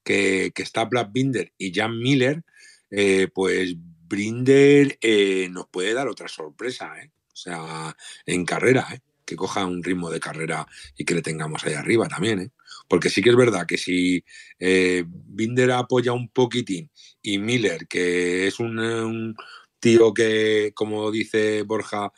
[0.02, 2.42] que, está Black Binder y Jan Miller,
[2.90, 7.12] eh, pues Brinder eh, nos puede dar otra sorpresa, ¿eh?
[7.32, 7.96] o sea,
[8.26, 9.00] en carrera, ¿eh?
[9.24, 10.66] que coja un ritmo de carrera
[10.96, 12.52] y que le tengamos ahí arriba también.
[12.84, 12.86] ¿Eh?
[12.88, 14.24] Porque sí que es verdad que si
[14.58, 16.90] eh, Binder apoya un poquitín
[17.22, 19.34] y Miller, que es un,
[19.80, 22.10] tío que, como dice Borja,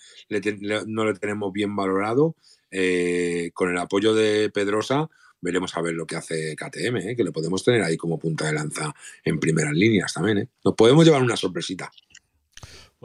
[0.86, 2.36] no le tenemos bien valorado,
[2.70, 5.08] eh, con el apoyo de Pedrosa,
[5.40, 7.16] veremos a ver lo que hace KTM, ¿eh?
[7.16, 8.94] que le podemos tener ahí como punta de lanza
[9.24, 10.38] en primeras líneas también.
[10.38, 10.48] ¿eh?
[10.64, 11.90] Nos podemos llevar una sorpresita.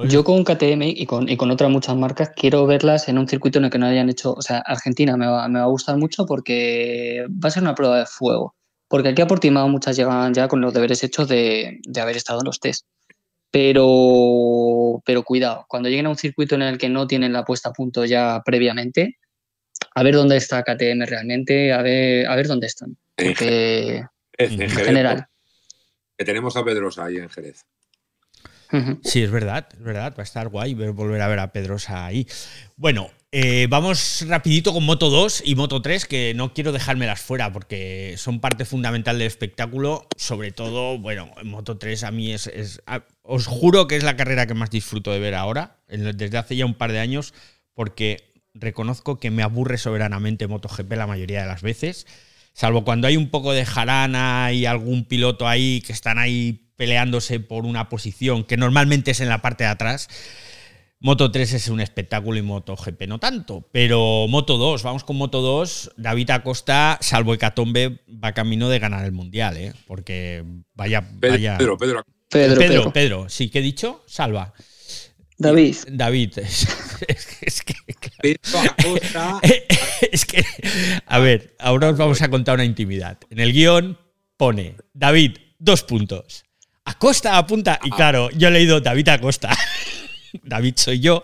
[0.02, 3.28] Pues Yo con KTM y con, y con otras muchas marcas quiero verlas en un
[3.28, 5.70] circuito en el que no hayan hecho, o sea, Argentina me va, me va a
[5.70, 8.56] gustar mucho porque va a ser una prueba de fuego.
[8.88, 12.40] Porque aquí a Portimao muchas llegan ya con los deberes hechos de, de haber estado
[12.40, 12.88] en los test.
[13.52, 17.70] Pero, pero cuidado, cuando lleguen a un circuito en el que no tienen la puesta
[17.70, 19.20] a punto ya previamente,
[19.94, 22.98] a ver dónde está KTM realmente, a ver, a ver dónde están.
[23.16, 24.04] Porque,
[24.36, 25.28] en, general.
[26.18, 27.66] Que tenemos a Pedrosa ahí en Jerez.
[29.04, 32.28] Sí, es verdad, es verdad, va a estar guay volver a ver a Pedrosa ahí.
[32.76, 37.52] Bueno, eh, vamos rapidito con Moto 2 y Moto 3, que no quiero dejármelas fuera
[37.54, 40.08] porque son parte fundamental del espectáculo.
[40.18, 42.50] Sobre todo, bueno, Moto 3 a mí es,
[43.22, 46.66] os juro que es la carrera que más disfruto de ver ahora, desde hace ya
[46.66, 47.34] un par de años,
[47.74, 52.08] porque reconozco que me aburre soberanamente MotoGP la mayoría de las veces.
[52.54, 57.40] Salvo cuando hay un poco de jarana y algún piloto ahí que están ahí peleándose
[57.40, 60.08] por una posición que normalmente es en la parte de atrás.
[61.00, 63.70] Moto 3 es un espectáculo y Moto GP no tanto.
[63.72, 65.92] Pero Moto 2, vamos con Moto 2.
[65.98, 69.74] David Acosta, salvo Hecatombe, va camino de ganar el mundial, ¿eh?
[69.86, 71.08] Porque vaya.
[71.20, 71.60] vaya...
[71.60, 74.04] Pedro, Pedro, Pedro, Pedro, Pedro, Sí, ¿qué he dicho?
[74.08, 74.52] Salva.
[75.38, 75.76] David.
[75.88, 76.40] David.
[77.42, 77.76] Es, que.
[78.24, 79.40] Pedro Acosta.
[80.12, 80.44] es que.
[81.06, 83.20] A ver, ahora os vamos a contar una intimidad.
[83.30, 84.00] En el guion
[84.36, 86.44] pone David, dos puntos.
[86.86, 87.80] Acosta apunta.
[87.84, 89.50] Y claro, yo he leído David Acosta.
[90.44, 91.24] David soy yo.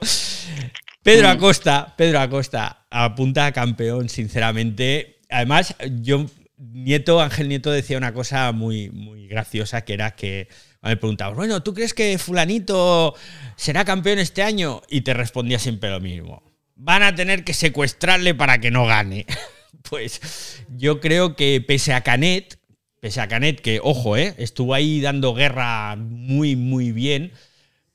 [1.03, 1.31] Pedro mm.
[1.31, 5.21] Acosta, Pedro Acosta apunta a campeón, sinceramente.
[5.29, 6.25] Además, yo,
[6.57, 10.47] Nieto, Ángel Nieto decía una cosa muy, muy graciosa, que era que
[10.81, 13.15] me preguntaba, bueno, ¿tú crees que fulanito
[13.55, 14.81] será campeón este año?
[14.89, 16.43] Y te respondía siempre lo mismo.
[16.75, 19.25] Van a tener que secuestrarle para que no gane.
[19.89, 22.56] pues yo creo que pese a Canet,
[22.99, 24.33] Pese a Canet, que, ojo, ¿eh?
[24.37, 27.31] estuvo ahí dando guerra muy, muy bien,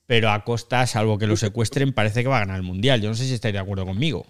[0.06, 3.00] pero a costa, salvo que lo secuestren, parece que va a ganar el Mundial.
[3.00, 4.26] Yo no sé si estáis de acuerdo conmigo.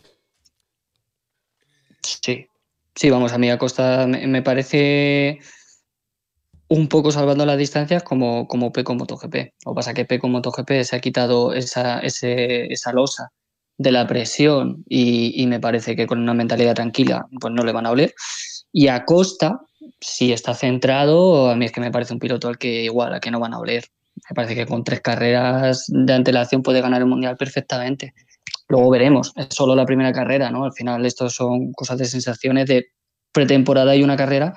[2.02, 2.46] Sí,
[2.94, 5.40] sí, vamos, a mí a costa me parece
[6.68, 9.34] un poco salvando las distancias como, como Peco MotoGP.
[9.66, 13.30] Lo que pasa es que Peco MotoGP se ha quitado esa, esa losa
[13.76, 17.86] de la presión y, me parece que con una mentalidad tranquila pues no le van
[17.86, 18.14] a oler.
[18.72, 19.60] Y a Costa,
[20.02, 23.20] si está centrado, a mí es que me parece un piloto al que igual, a
[23.20, 23.84] que no van a oler.
[24.28, 28.12] Me parece que con tres carreras de antelación puede ganar el Mundial perfectamente.
[28.68, 30.64] Luego veremos, es solo la primera carrera, ¿no?
[30.64, 32.88] Al final esto son cosas de sensaciones de
[33.32, 34.54] pretemporada y una carrera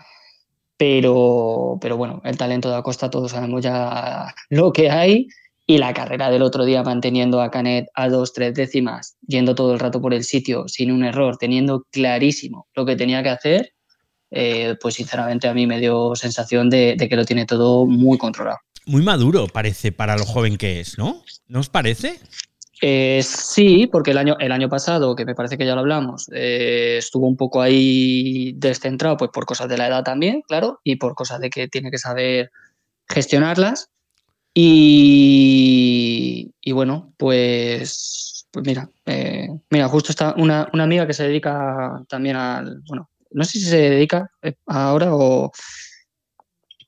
[0.78, 5.28] pero, pero bueno, el talento de Acosta todos sabemos ya lo que hay
[5.66, 9.74] y la carrera del otro día manteniendo a Canet a dos, tres décimas, yendo todo
[9.74, 13.72] el rato por el sitio sin un error, teniendo clarísimo lo que tenía que hacer,
[14.32, 18.18] eh, pues sinceramente a mí me dio sensación de, de, que lo tiene todo muy
[18.18, 18.60] controlado.
[18.86, 21.24] Muy maduro parece para lo joven que es, ¿no?
[21.48, 22.20] ¿No os parece?
[22.82, 26.30] Eh, sí, porque el año, el año pasado, que me parece que ya lo hablamos,
[26.34, 30.98] eh, estuvo un poco ahí descentrado, pues por cosas de la edad también, claro, y
[30.98, 32.52] por cosas de que tiene que saber
[33.08, 33.90] gestionarlas.
[34.54, 38.90] Y, bueno, pues, pues mira,
[39.70, 43.66] mira, justo está una, una, amiga que se dedica también al, bueno, no sé si
[43.66, 44.32] se dedica
[44.66, 45.52] ahora o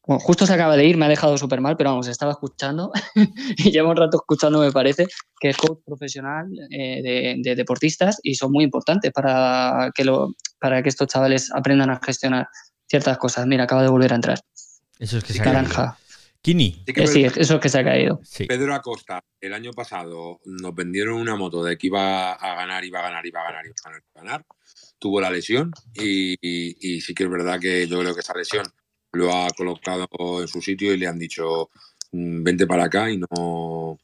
[0.08, 2.94] bueno, justo se acaba de ir, me ha dejado súper mal, pero vamos, estaba escuchando
[3.58, 5.06] y llevo un rato escuchando, me parece,
[5.38, 10.82] que es coach profesional eh, de, deportistas y son muy importantes para que, lo, para
[10.82, 12.48] que estos chavales aprendan a gestionar
[12.88, 13.46] ciertas cosas.
[13.48, 14.40] Mira, acaba de volver a entrar.
[14.98, 15.98] Eso es que se Naranja.
[16.42, 16.86] Kini.
[16.86, 18.22] Sí, eh, sí, eso es que se ha caído.
[18.48, 23.00] Pedro Acosta, el año pasado nos vendieron una moto de que iba a ganar, iba
[23.00, 24.46] a ganar, iba a ganar, iba a ganar, iba a ganar.
[25.00, 28.66] Tuvo la lesión y, y sí que es verdad que yo creo que esa lesión
[29.12, 30.08] lo ha colocado
[30.42, 31.70] en su sitio y le han dicho,
[32.12, 33.98] mm, vente para acá y no,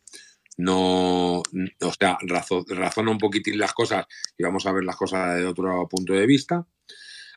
[0.58, 2.18] no, o sea,
[2.68, 4.06] razona un poquitín las cosas
[4.38, 6.68] y vamos a ver las cosas desde otro punto de vista.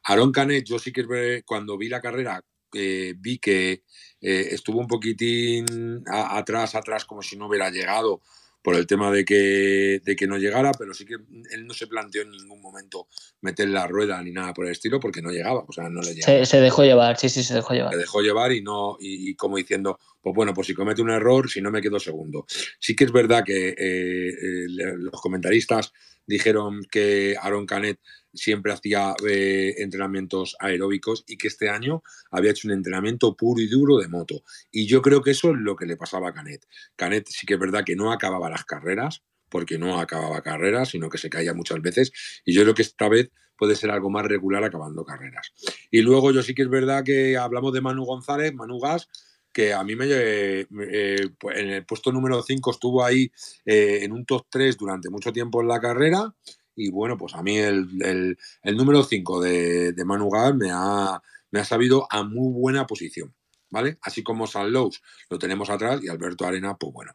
[0.04, 3.84] Aaron Canet, yo sí que cuando vi la carrera, eh, vi que
[4.20, 8.22] eh, estuvo un poquitín atrás, atrás, como si no hubiera llegado
[8.66, 11.14] por el tema de que, de que no llegara, pero sí que
[11.52, 13.06] él no se planteó en ningún momento
[13.42, 16.14] meter la rueda ni nada por el estilo porque no llegaba, o sea, no le
[16.14, 16.44] llegaba.
[16.44, 17.92] Se, dejó llevar, sí, sí, se dejó llevar.
[17.92, 21.48] Se dejó llevar y no, y, como diciendo, pues bueno, pues si comete un error,
[21.48, 22.44] si no me quedo segundo.
[22.80, 25.92] Sí que es verdad que eh, eh, los comentaristas
[26.26, 28.00] dijeron que Aaron Canet
[28.32, 33.68] siempre hacía eh, entrenamientos aeróbicos y que este año había hecho un entrenamiento puro y
[33.68, 34.42] duro de moto.
[34.70, 36.66] Y yo creo que eso es lo que le pasaba a Canet.
[36.96, 41.08] Canet sí que es verdad que no acababa las carreras, porque no acababa carreras, sino
[41.08, 42.12] que se caía muchas veces.
[42.44, 45.52] Y yo creo que esta vez puede ser algo más regular acabando carreras.
[45.90, 49.08] Y luego yo sí que es verdad que hablamos de Manu González, Manu Gas,
[49.56, 53.32] que a mí me, eh, en el puesto número 5 estuvo ahí
[53.64, 56.30] eh, en un top 3 durante mucho tiempo en la carrera
[56.74, 61.64] y bueno, pues a mí el, número 5 de, de Manu me ha, me ha
[61.64, 63.34] sabido a muy buena posición,
[63.70, 63.96] ¿vale?
[64.02, 65.00] Así como San Lowe's
[65.30, 67.12] lo tenemos atrás y Alberto Arena, pues bueno.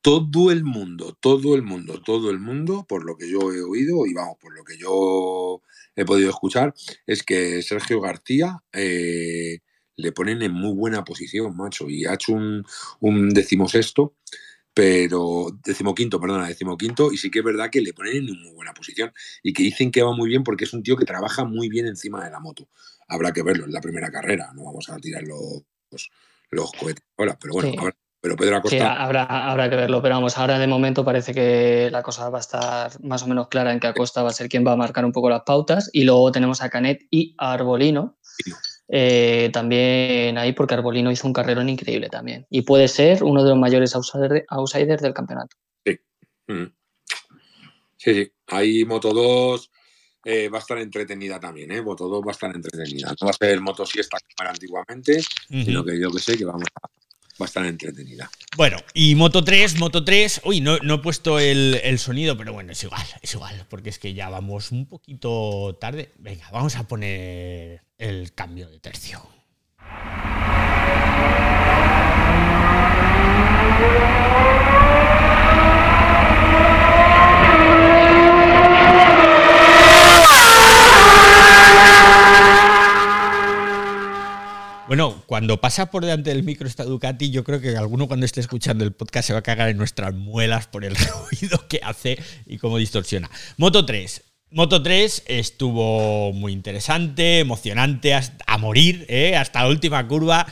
[0.00, 4.06] Todo el mundo, todo el mundo, todo el mundo, por lo que yo he oído
[4.06, 5.60] y vamos, por lo que yo
[5.96, 6.72] he podido escuchar,
[7.06, 9.58] es que Sergio García eh,
[9.96, 12.64] le ponen en muy buena posición, macho, y ha hecho un,
[13.00, 14.14] un decimosexto
[14.76, 18.74] pero decimoquinto, perdona, decimoquinto, y sí que es verdad que le ponen en muy buena
[18.74, 19.10] posición
[19.42, 21.86] y que dicen que va muy bien porque es un tío que trabaja muy bien
[21.86, 22.68] encima de la moto.
[23.08, 25.62] Habrá que verlo en la primera carrera, no vamos a tirar los,
[26.50, 27.72] los, cohetes ahora, pero bueno,
[28.20, 28.76] pero Pedro Acosta...
[28.76, 32.36] Sí, habrá, habrá que verlo, pero vamos, ahora de momento parece que la cosa va
[32.36, 34.76] a estar más o menos clara en que Acosta va a ser quien va a
[34.76, 38.18] marcar un poco las pautas y luego tenemos a Canet y a Arbolino.
[38.88, 42.46] Eh, también ahí porque Arbolino hizo un carrerón increíble también.
[42.50, 45.56] Y puede ser uno de los mayores outsiders del campeonato.
[45.84, 45.98] Sí.
[46.48, 46.66] Mm.
[47.96, 48.32] Sí, sí.
[48.48, 49.70] Ahí Moto 2
[50.24, 51.82] eh, va a estar entretenida también, ¿eh?
[51.82, 53.08] Moto 2 va a estar entretenida.
[53.20, 56.44] No va a ser Moto Siesta como era antiguamente, sino que yo que sé que
[56.44, 56.88] vamos a
[57.44, 58.30] estar entretenida.
[58.56, 62.52] Bueno, y Moto 3, Moto 3, uy, no, no he puesto el, el, sonido, pero
[62.52, 66.12] bueno, es igual, es igual, porque es que ya vamos un poquito tarde.
[66.18, 69.22] Venga, vamos a poner el cambio de tercio.
[84.86, 88.40] Bueno, cuando pasa por delante del micro esta Ducati, yo creo que alguno cuando esté
[88.40, 90.96] escuchando el podcast se va a cagar en nuestras muelas por el
[91.40, 93.30] ruido que hace y cómo distorsiona.
[93.56, 94.22] Moto 3.
[94.52, 99.36] Moto 3 estuvo muy interesante, emocionante a morir, ¿eh?
[99.36, 100.46] hasta la última curva,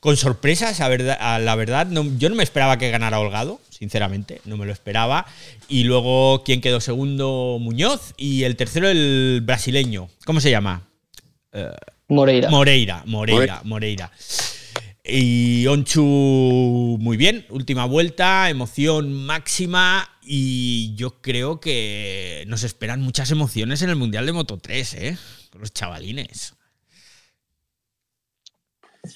[0.00, 1.88] con sorpresas, la verdad.
[2.18, 5.26] yo no me esperaba que ganara Holgado, sinceramente, no me lo esperaba.
[5.68, 7.58] Y luego, ¿quién quedó segundo?
[7.60, 10.08] Muñoz y el tercero, el brasileño.
[10.24, 10.82] ¿Cómo se llama?
[11.52, 11.70] Eh,
[12.08, 12.48] Moreira.
[12.50, 14.10] Moreira, Moreira, Moreira.
[15.04, 16.02] Y Onchu
[17.00, 23.90] muy bien, última vuelta, emoción máxima y yo creo que nos esperan muchas emociones en
[23.90, 25.18] el Mundial de Moto 3, ¿eh?
[25.50, 26.54] Con los chavalines.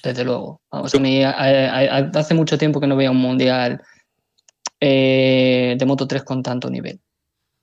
[0.03, 0.61] Desde luego.
[0.71, 3.81] Vamos, a mí hace mucho tiempo que no veía un Mundial
[4.79, 6.99] eh, de Moto 3 con tanto nivel.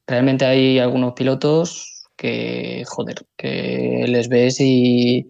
[0.07, 5.27] Realmente hay algunos pilotos que, joder, que les ves y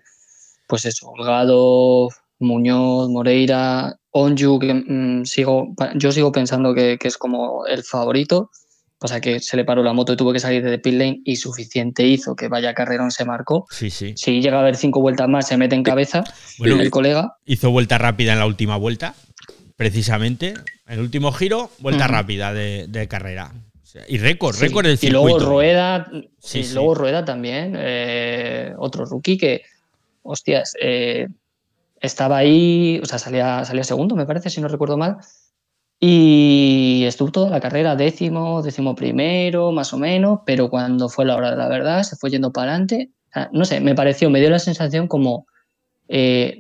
[0.67, 2.09] pues eso, Holgado,
[2.41, 8.51] Muñoz, Moreira, Onju, que mm, sigo, yo sigo pensando que, es como el favorito.
[8.99, 11.37] Pasa que se le paró la moto y tuvo que salir de pit lane y
[11.37, 13.67] suficiente hizo que vaya carrerón se marcó.
[13.71, 14.13] Sí, sí.
[14.17, 16.25] Si llega a haber cinco vueltas más, se mete en cabeza
[16.59, 17.37] el colega.
[17.47, 19.15] Hizo vuelta rápida en la última vuelta,
[19.77, 20.55] precisamente.
[20.87, 23.55] El último giro, vuelta rápida de, carrera.
[24.09, 25.27] Y récord, récord del circuito.
[25.27, 26.11] Y luego Rueda,
[26.55, 29.63] y luego Rueda también, eh, otro rookie que,
[30.23, 31.29] hostias, eh,
[32.01, 35.19] estaba ahí, o sea, salía, salía segundo, me parece, si no recuerdo mal.
[35.99, 41.37] Y estuvo toda la carrera décimo, décimo primero, más o menos, pero cuando fue la
[41.37, 43.11] hora de la verdad, se fue yendo para adelante.
[43.53, 45.47] no sé, me pareció, me dio la sensación como
[46.09, 46.59] eh,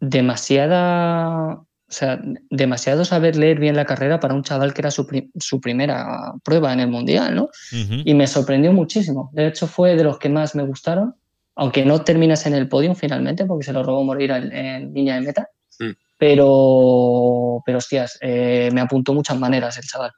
[0.00, 1.60] demasiada,
[1.92, 2.18] o sea,
[2.48, 5.06] demasiado saber leer bien la carrera para un chaval que era su,
[5.60, 7.50] primera prueba en el mundial, ¿no?
[7.70, 9.30] Y me sorprendió muchísimo.
[9.34, 11.14] De hecho, fue de los que más me gustaron
[11.54, 15.20] aunque no terminas en el podio finalmente, porque se lo robó morir en, línea de
[15.20, 15.48] meta.
[15.78, 15.90] Mm.
[16.18, 20.12] Pero, pero hostias, eh, me apuntó muchas maneras el chaval.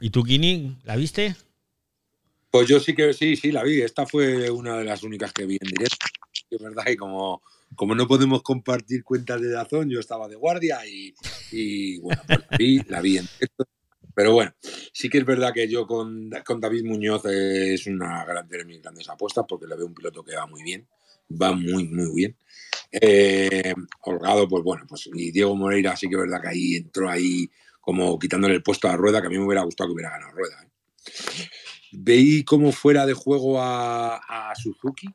[0.00, 1.36] ¿Y tú, Kini, la viste?
[2.50, 3.82] Pues yo sí que sí, sí, la vi.
[3.82, 6.06] Esta fue una de las únicas que vi en directo.
[6.50, 7.42] Es verdad y como,
[7.76, 12.56] como no podemos compartir cuentas de Dazón, yo estaba de guardia y, bueno, pues la
[12.56, 13.66] vi, la vi en directo
[14.14, 14.52] pero bueno,
[14.92, 18.82] sí que es verdad que yo con, con David Muñoz es una gran de mis
[18.82, 20.86] grandes apuestas porque le veo un piloto que va muy bien,
[21.30, 22.36] va muy, muy bien.
[22.90, 27.08] Eh, Holgado, pues bueno, pues y Diego Moreira sí que es verdad que ahí entró
[27.08, 27.50] ahí
[27.80, 30.32] como quitándole el puesto a Rueda, que a mí me hubiera gustado que hubiera ganado
[30.32, 30.62] Rueda.
[30.62, 31.48] ¿eh?
[31.92, 35.08] Veí como fuera de juego a Suzuki,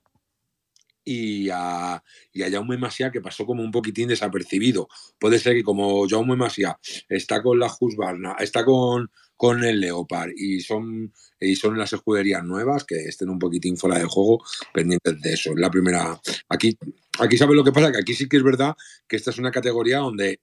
[1.10, 2.04] y a,
[2.34, 4.90] y a Jaume Masia que pasó como un poquitín desapercibido.
[5.18, 6.78] Puede ser que como Jaume Masia
[7.08, 12.44] está con la Husqvarna, está con, con el Leopard y son, y son las escuderías
[12.44, 14.44] nuevas que estén un poquitín fuera de juego
[14.74, 15.56] pendientes de eso.
[15.56, 16.78] La primera, aquí,
[17.20, 18.76] aquí sabes lo que pasa, que aquí sí que es verdad
[19.08, 20.42] que esta es una categoría donde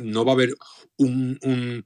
[0.00, 0.54] no va a haber
[0.98, 1.84] un,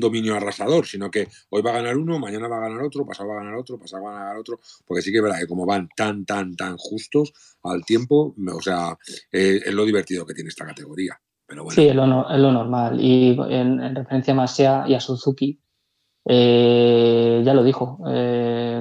[0.00, 3.28] dominio arrasador, sino que hoy va a ganar uno, mañana va a ganar otro, pasado
[3.28, 5.46] va a ganar otro, pasado va a ganar otro, porque sí que es verdad que
[5.46, 8.96] como van tan, tan, tan justos al tiempo, o sea,
[9.32, 11.20] eh, es lo divertido que tiene esta categoría.
[11.46, 11.74] Pero bueno.
[11.74, 13.00] Sí, es lo, normal.
[13.00, 15.60] Y en, referencia a Masia y a Suzuki,
[16.24, 18.80] eh, ya lo dijo, eh,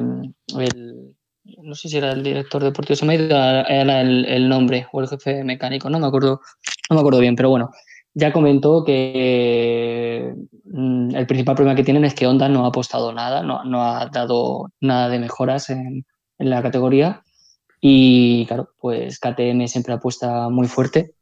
[1.64, 3.38] no sé si era el director deportivo, se me ha ido
[3.68, 6.42] el, el, nombre, o el jefe mecánico, no me acuerdo,
[6.90, 7.72] no me acuerdo bien, pero bueno,
[8.14, 10.34] ya comentó que
[10.66, 14.06] mm, el principal problema que tienen es que Honda no ha apostado nada, no, ha
[14.08, 16.06] dado nada de mejoras en,
[16.38, 17.24] la categoría.
[17.82, 21.16] Y claro, pues KTM siempre apuesta muy fuerte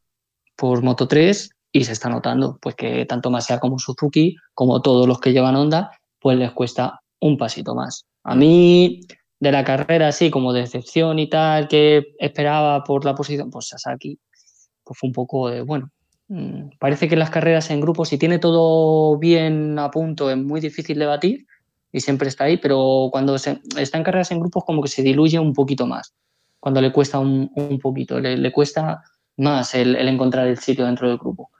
[0.56, 5.08] por Moto 3 y se está notando pues que tanto Masia como Suzuki, como todos
[5.08, 8.06] los que llevan Honda, pues les cuesta un pasito más.
[8.22, 9.00] A mí,
[9.40, 13.68] de la carrera así como de excepción y tal, que esperaba por la posición, pues
[13.68, 14.18] Sasaki,
[14.84, 15.90] pues fue un poco de, bueno,
[16.78, 20.98] parece que las carreras en grupo, si tiene todo bien a punto, es muy difícil
[20.98, 21.46] de batir
[21.90, 25.02] y siempre está ahí, pero cuando se, está en carreras en grupos como que se
[25.02, 26.14] diluye un poquito más,
[26.60, 29.02] cuando le cuesta un, poquito, le, cuesta
[29.38, 31.50] más el, encontrar el sitio dentro del grupo.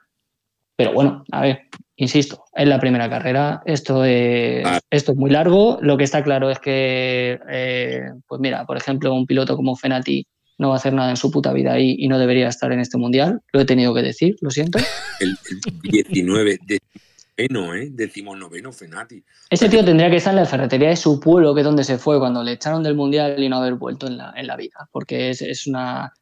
[0.75, 1.63] Pero bueno, a ver,
[1.97, 4.79] insisto, es la primera carrera, esto es, ah.
[4.89, 9.13] esto es muy largo, lo que está claro es que, eh, pues mira, por ejemplo,
[9.13, 10.25] un piloto como Fenati
[10.59, 12.81] no va a hacer nada en su puta vida ahí y no debería estar en
[12.81, 13.41] este mundial.
[13.53, 14.77] Lo he tenido que decir, lo siento.
[15.19, 15.37] El,
[15.81, 17.89] 19, decimonoveno, ¿eh?
[17.91, 19.23] Decimonoveno Fenati.
[19.49, 21.97] Ese tío tendría que estar en la ferretería de su pueblo, que es donde se
[21.97, 24.87] fue cuando le echaron del mundial y no haber vuelto en la, en la vida,
[24.91, 26.13] porque es, es una.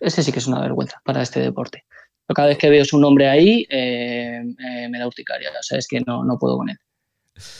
[0.00, 1.84] ese sí que es una vergüenza para este deporte.
[2.34, 5.50] cada vez que veo su nombre ahí, eh, eh, me da urticaria.
[5.50, 6.78] O sea, es que no, no puedo con él.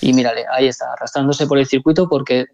[0.01, 2.47] Y mírale, ahí está, arrastrándose por el circuito porque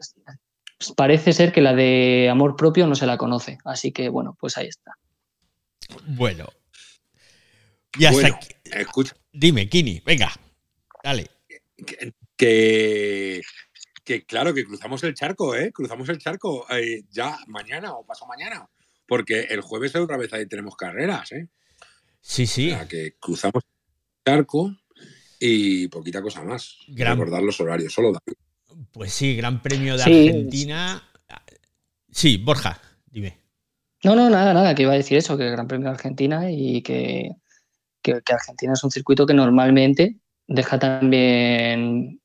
[0.97, 3.59] parece ser que la de amor propio no se la conoce.
[3.64, 4.93] Así que bueno, pues ahí está.
[6.07, 6.47] Bueno.
[7.99, 9.16] Y hasta Escucha.
[9.33, 10.33] Dime, Kini, venga,
[11.03, 11.28] dale.
[12.37, 13.43] Que,
[14.05, 15.72] que claro, que cruzamos el charco, ¿eh?
[15.72, 18.68] Cruzamos el charco eh, ya mañana o paso mañana,
[19.07, 21.49] porque el jueves otra vez ahí tenemos carreras, ¿eh?
[22.20, 22.70] Sí, sí.
[22.70, 24.76] O sea, que cruzamos el charco
[25.39, 26.76] y poquita cosa más.
[26.89, 28.39] Gran- Recordar los horarios, solo David.
[28.92, 30.28] Pues sí, Gran Premio de Sí.
[30.28, 31.02] Argentina.
[32.10, 33.38] Sí, Borja, dime.
[34.02, 36.50] No, no, nada, nada, que iba a decir eso, que el Gran Premio de Argentina
[36.50, 37.30] y que,
[38.02, 40.16] que- que Argentina es un circuito que normalmente
[40.46, 42.20] deja también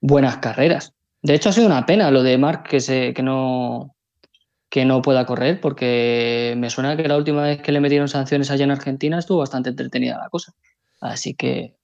[0.00, 0.94] buenas carreras.
[1.22, 3.94] De hecho, ha sido una pena lo de Marc que, se, que, no,
[4.68, 8.50] que no pueda correr, porque me suena que la última vez que le metieron sanciones
[8.50, 10.52] allá en Argentina estuvo bastante entretenida la cosa.
[11.00, 11.76] Así que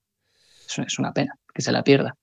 [0.67, 2.17] es una pena que se la pierda.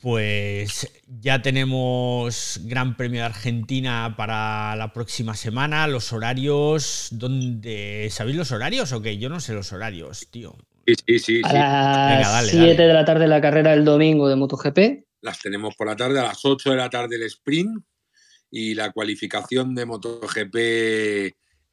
[0.00, 5.86] Pues ya tenemos Gran Premio de Argentina para la próxima semana.
[5.86, 8.08] Los horarios, ¿dónde?
[8.10, 9.18] ¿Sabéis los horarios o qué?
[9.18, 10.56] Yo no sé los horarios, tío.
[10.86, 11.40] Sí, sí, sí.
[11.44, 11.54] A sí.
[11.56, 12.88] las Venga, dale, 7 dale.
[12.88, 14.78] de la tarde la carrera del domingo de MotoGP.
[15.20, 17.84] Las tenemos por la tarde, a las 8 de la tarde el sprint
[18.50, 20.56] y la cualificación de MotoGP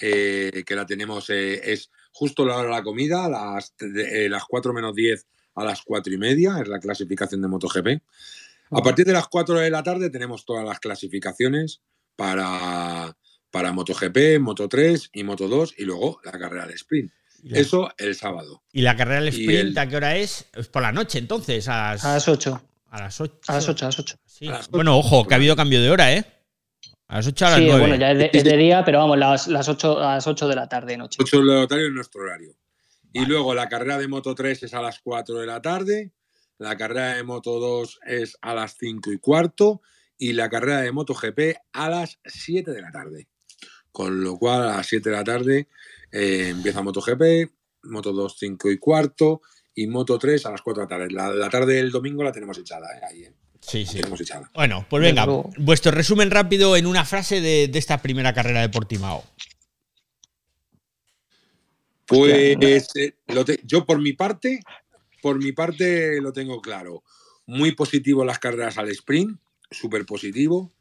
[0.01, 4.29] eh, que la tenemos eh, es justo la hora de la comida, a las, eh,
[4.29, 7.87] las 4 menos 10 a las 4 y media, es la clasificación de MotoGP.
[8.71, 11.81] A partir de las 4 de la tarde tenemos todas las clasificaciones
[12.15, 13.15] para,
[13.51, 17.11] para MotoGP, Moto3 y Moto2 y luego la carrera del sprint.
[17.41, 18.61] ¿Y la, Eso el sábado.
[18.71, 20.45] y la carrera del sprint el- a qué hora es?
[20.53, 22.61] Es por la noche, entonces, a las, A las 8.
[22.89, 23.39] a las 8.
[23.47, 24.15] A las 8, a las 8.
[24.25, 24.47] Sí.
[24.47, 24.71] A las ocho.
[24.71, 26.25] Bueno, ojo, que ha habido cambio de hora, ¿eh?
[27.07, 27.79] A las 8 a las Sí, 9.
[27.79, 30.47] bueno, ya es de, es de día, pero vamos, las, las 8, a las 8
[30.47, 31.17] de la tarde, noche.
[31.21, 32.53] 8 del horario es nuestro horario.
[33.13, 33.29] Y Vale.
[33.31, 36.11] luego la carrera de Moto 3 es a las 4 de la tarde,
[36.57, 39.81] la carrera de Moto 2 es a las 5 y cuarto
[40.17, 43.27] y la carrera de Moto GP a las 7 de la tarde.
[43.91, 45.67] Con lo cual a las 7 de la tarde
[46.11, 47.49] eh, empieza Moto GP,
[47.83, 49.41] Moto 2 5 y cuarto
[49.73, 51.11] y Moto 3 a las 4 de la tarde.
[51.11, 53.01] La, la tarde del domingo la tenemos echada, ¿eh?
[53.09, 53.33] Ahí, ¿eh?
[53.61, 53.97] Sí, sí.
[53.97, 54.49] tenemos echada.
[54.53, 55.25] Bueno, pues venga,
[55.57, 59.23] vuestro resumen rápido en una frase de, de esta primera carrera de Portimao.
[62.09, 63.15] Pues eh,
[63.63, 64.59] yo por mi parte,
[65.21, 67.03] por mi parte lo tengo claro.
[67.45, 69.39] Muy positivo las carreras al sprint,
[69.71, 70.73] súper positivo.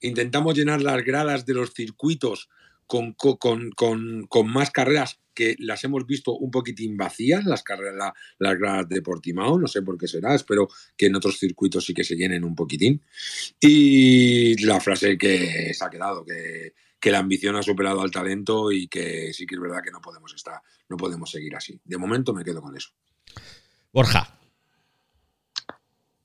[0.00, 2.48] Intentamos llenar las gradas de los circuitos
[2.86, 7.62] con, co- con- con- con más carreras que las hemos visto un poquitín vacías, las
[7.62, 11.38] carreras, la- las gradas de Portimao, no sé por qué será, espero que en otros
[11.38, 13.02] circuitos sí que se llenen un poquitín.
[13.60, 16.74] Y la frase que se ha quedado, que,
[17.06, 20.00] que la ambición ha superado al talento y que sí que es verdad que no
[20.00, 21.80] podemos estar, no podemos seguir así.
[21.84, 22.88] De momento me quedo con eso.
[23.92, 24.26] Borja.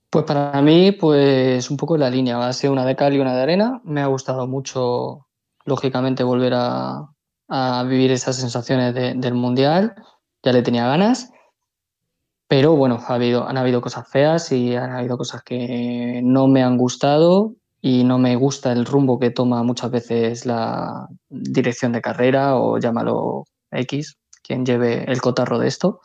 [0.09, 2.35] Pues para mí, pues un poco la línea.
[2.39, 3.79] Va a ser una de cal y una de arena.
[3.83, 5.27] Me ha gustado mucho,
[5.65, 7.13] lógicamente, volver a,
[7.47, 9.93] a vivir esas sensaciones de- del Mundial.
[10.41, 11.29] Ya le tenía ganas.
[12.47, 16.63] Pero bueno, ha habido, han habido cosas feas y han habido cosas que no me
[16.63, 22.01] han gustado y no me gusta el rumbo que toma muchas veces la dirección de
[22.01, 26.01] carrera o llámalo X, quien lleve el cotarro de esto.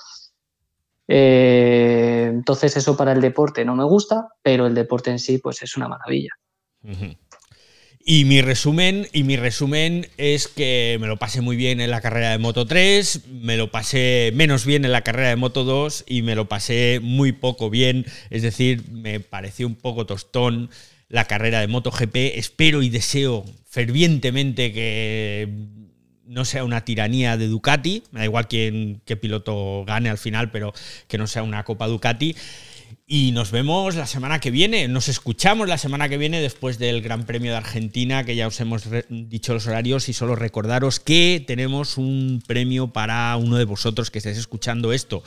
[1.08, 5.62] Eh, entonces eso para el deporte no me gusta, pero el deporte en sí pues
[5.62, 6.30] es una maravilla.
[8.08, 12.00] Y mi resumen, y mi resumen es que me lo pasé muy bien en la
[12.00, 16.04] carrera de Moto 3, me lo pasé menos bien en la carrera de Moto 2
[16.06, 20.70] y me lo pasé muy poco bien, es decir, me pareció un poco tostón
[21.08, 22.16] la carrera de MotoGP.
[22.34, 25.48] Espero y deseo fervientemente que
[26.26, 30.50] no sea una tiranía de Ducati, me da igual quién, qué piloto gane al final,
[30.50, 30.72] pero
[31.08, 32.34] que no sea una Copa Ducati.
[33.08, 37.02] Y nos vemos la semana que viene, nos escuchamos la semana que viene después del
[37.02, 41.44] Gran Premio de Argentina, que ya os hemos dicho los horarios y solo recordaros que
[41.46, 45.22] tenemos un premio para uno de vosotros que estáis escuchando esto.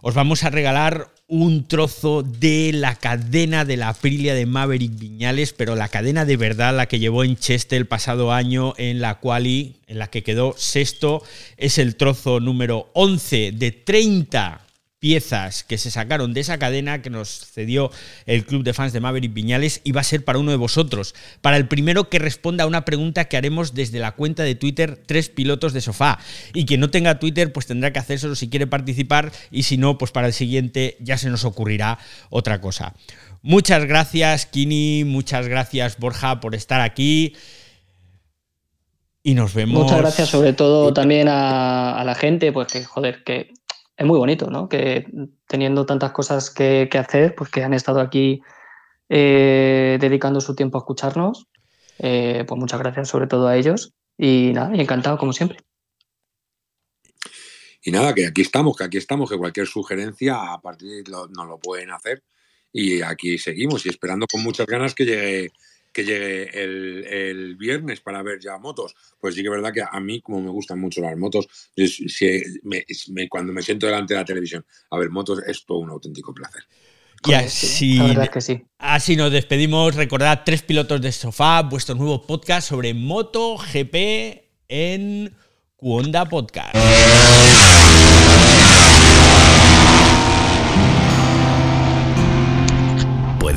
[0.00, 5.52] Os vamos a regalar un trozo de la cadena de la Aprilia de Maverick Viñales,
[5.52, 9.18] pero la cadena de verdad, la que llevó en Cheste el pasado año en la
[9.18, 11.22] quali, en la que quedó sexto,
[11.56, 14.67] es el trozo número 11 de 30
[14.98, 17.90] piezas que se sacaron de esa cadena que nos cedió
[18.26, 21.14] el club de fans de Maverick Viñales y va a ser para uno de vosotros,
[21.40, 25.00] para el primero que responda a una pregunta que haremos desde la cuenta de Twitter
[25.06, 26.18] Tres Pilotos de Sofá.
[26.52, 29.98] Y quien no tenga Twitter pues tendrá que hacérselo si quiere participar y si no
[29.98, 31.98] pues para el siguiente ya se nos ocurrirá
[32.30, 32.94] otra cosa.
[33.42, 37.36] Muchas gracias Kini, muchas gracias Borja por estar aquí
[39.22, 39.84] y nos vemos.
[39.84, 43.52] Muchas gracias sobre todo también a, a la gente, pues que joder, que
[43.98, 44.68] es muy bonito, ¿no?
[44.68, 45.06] Que
[45.48, 48.40] teniendo tantas cosas que, hacer, pues que han estado aquí
[49.08, 51.48] eh, dedicando su tiempo a escucharnos.
[51.98, 55.58] Eh, pues muchas gracias sobre todo a ellos y nada, encantado como siempre.
[57.82, 61.26] Y nada, que aquí estamos, que aquí estamos, que cualquier sugerencia a partir de lo-
[61.26, 62.22] nos lo pueden hacer
[62.72, 65.50] y aquí seguimos y esperando con muchas ganas que llegue
[65.92, 68.94] que llegue el, viernes para ver ya motos.
[69.20, 71.48] Pues sí que es verdad que a mí, como me gustan mucho las motos,
[73.28, 76.62] cuando me siento delante de la televisión a ver motos es todo un auténtico placer.
[77.26, 78.00] Y así,
[78.78, 79.96] así nos despedimos.
[79.96, 83.94] Recordad tres pilotos de sofá, vuestro nuevo podcast sobre MotoGP
[84.68, 85.34] en
[85.76, 86.76] Cuonda Podcast.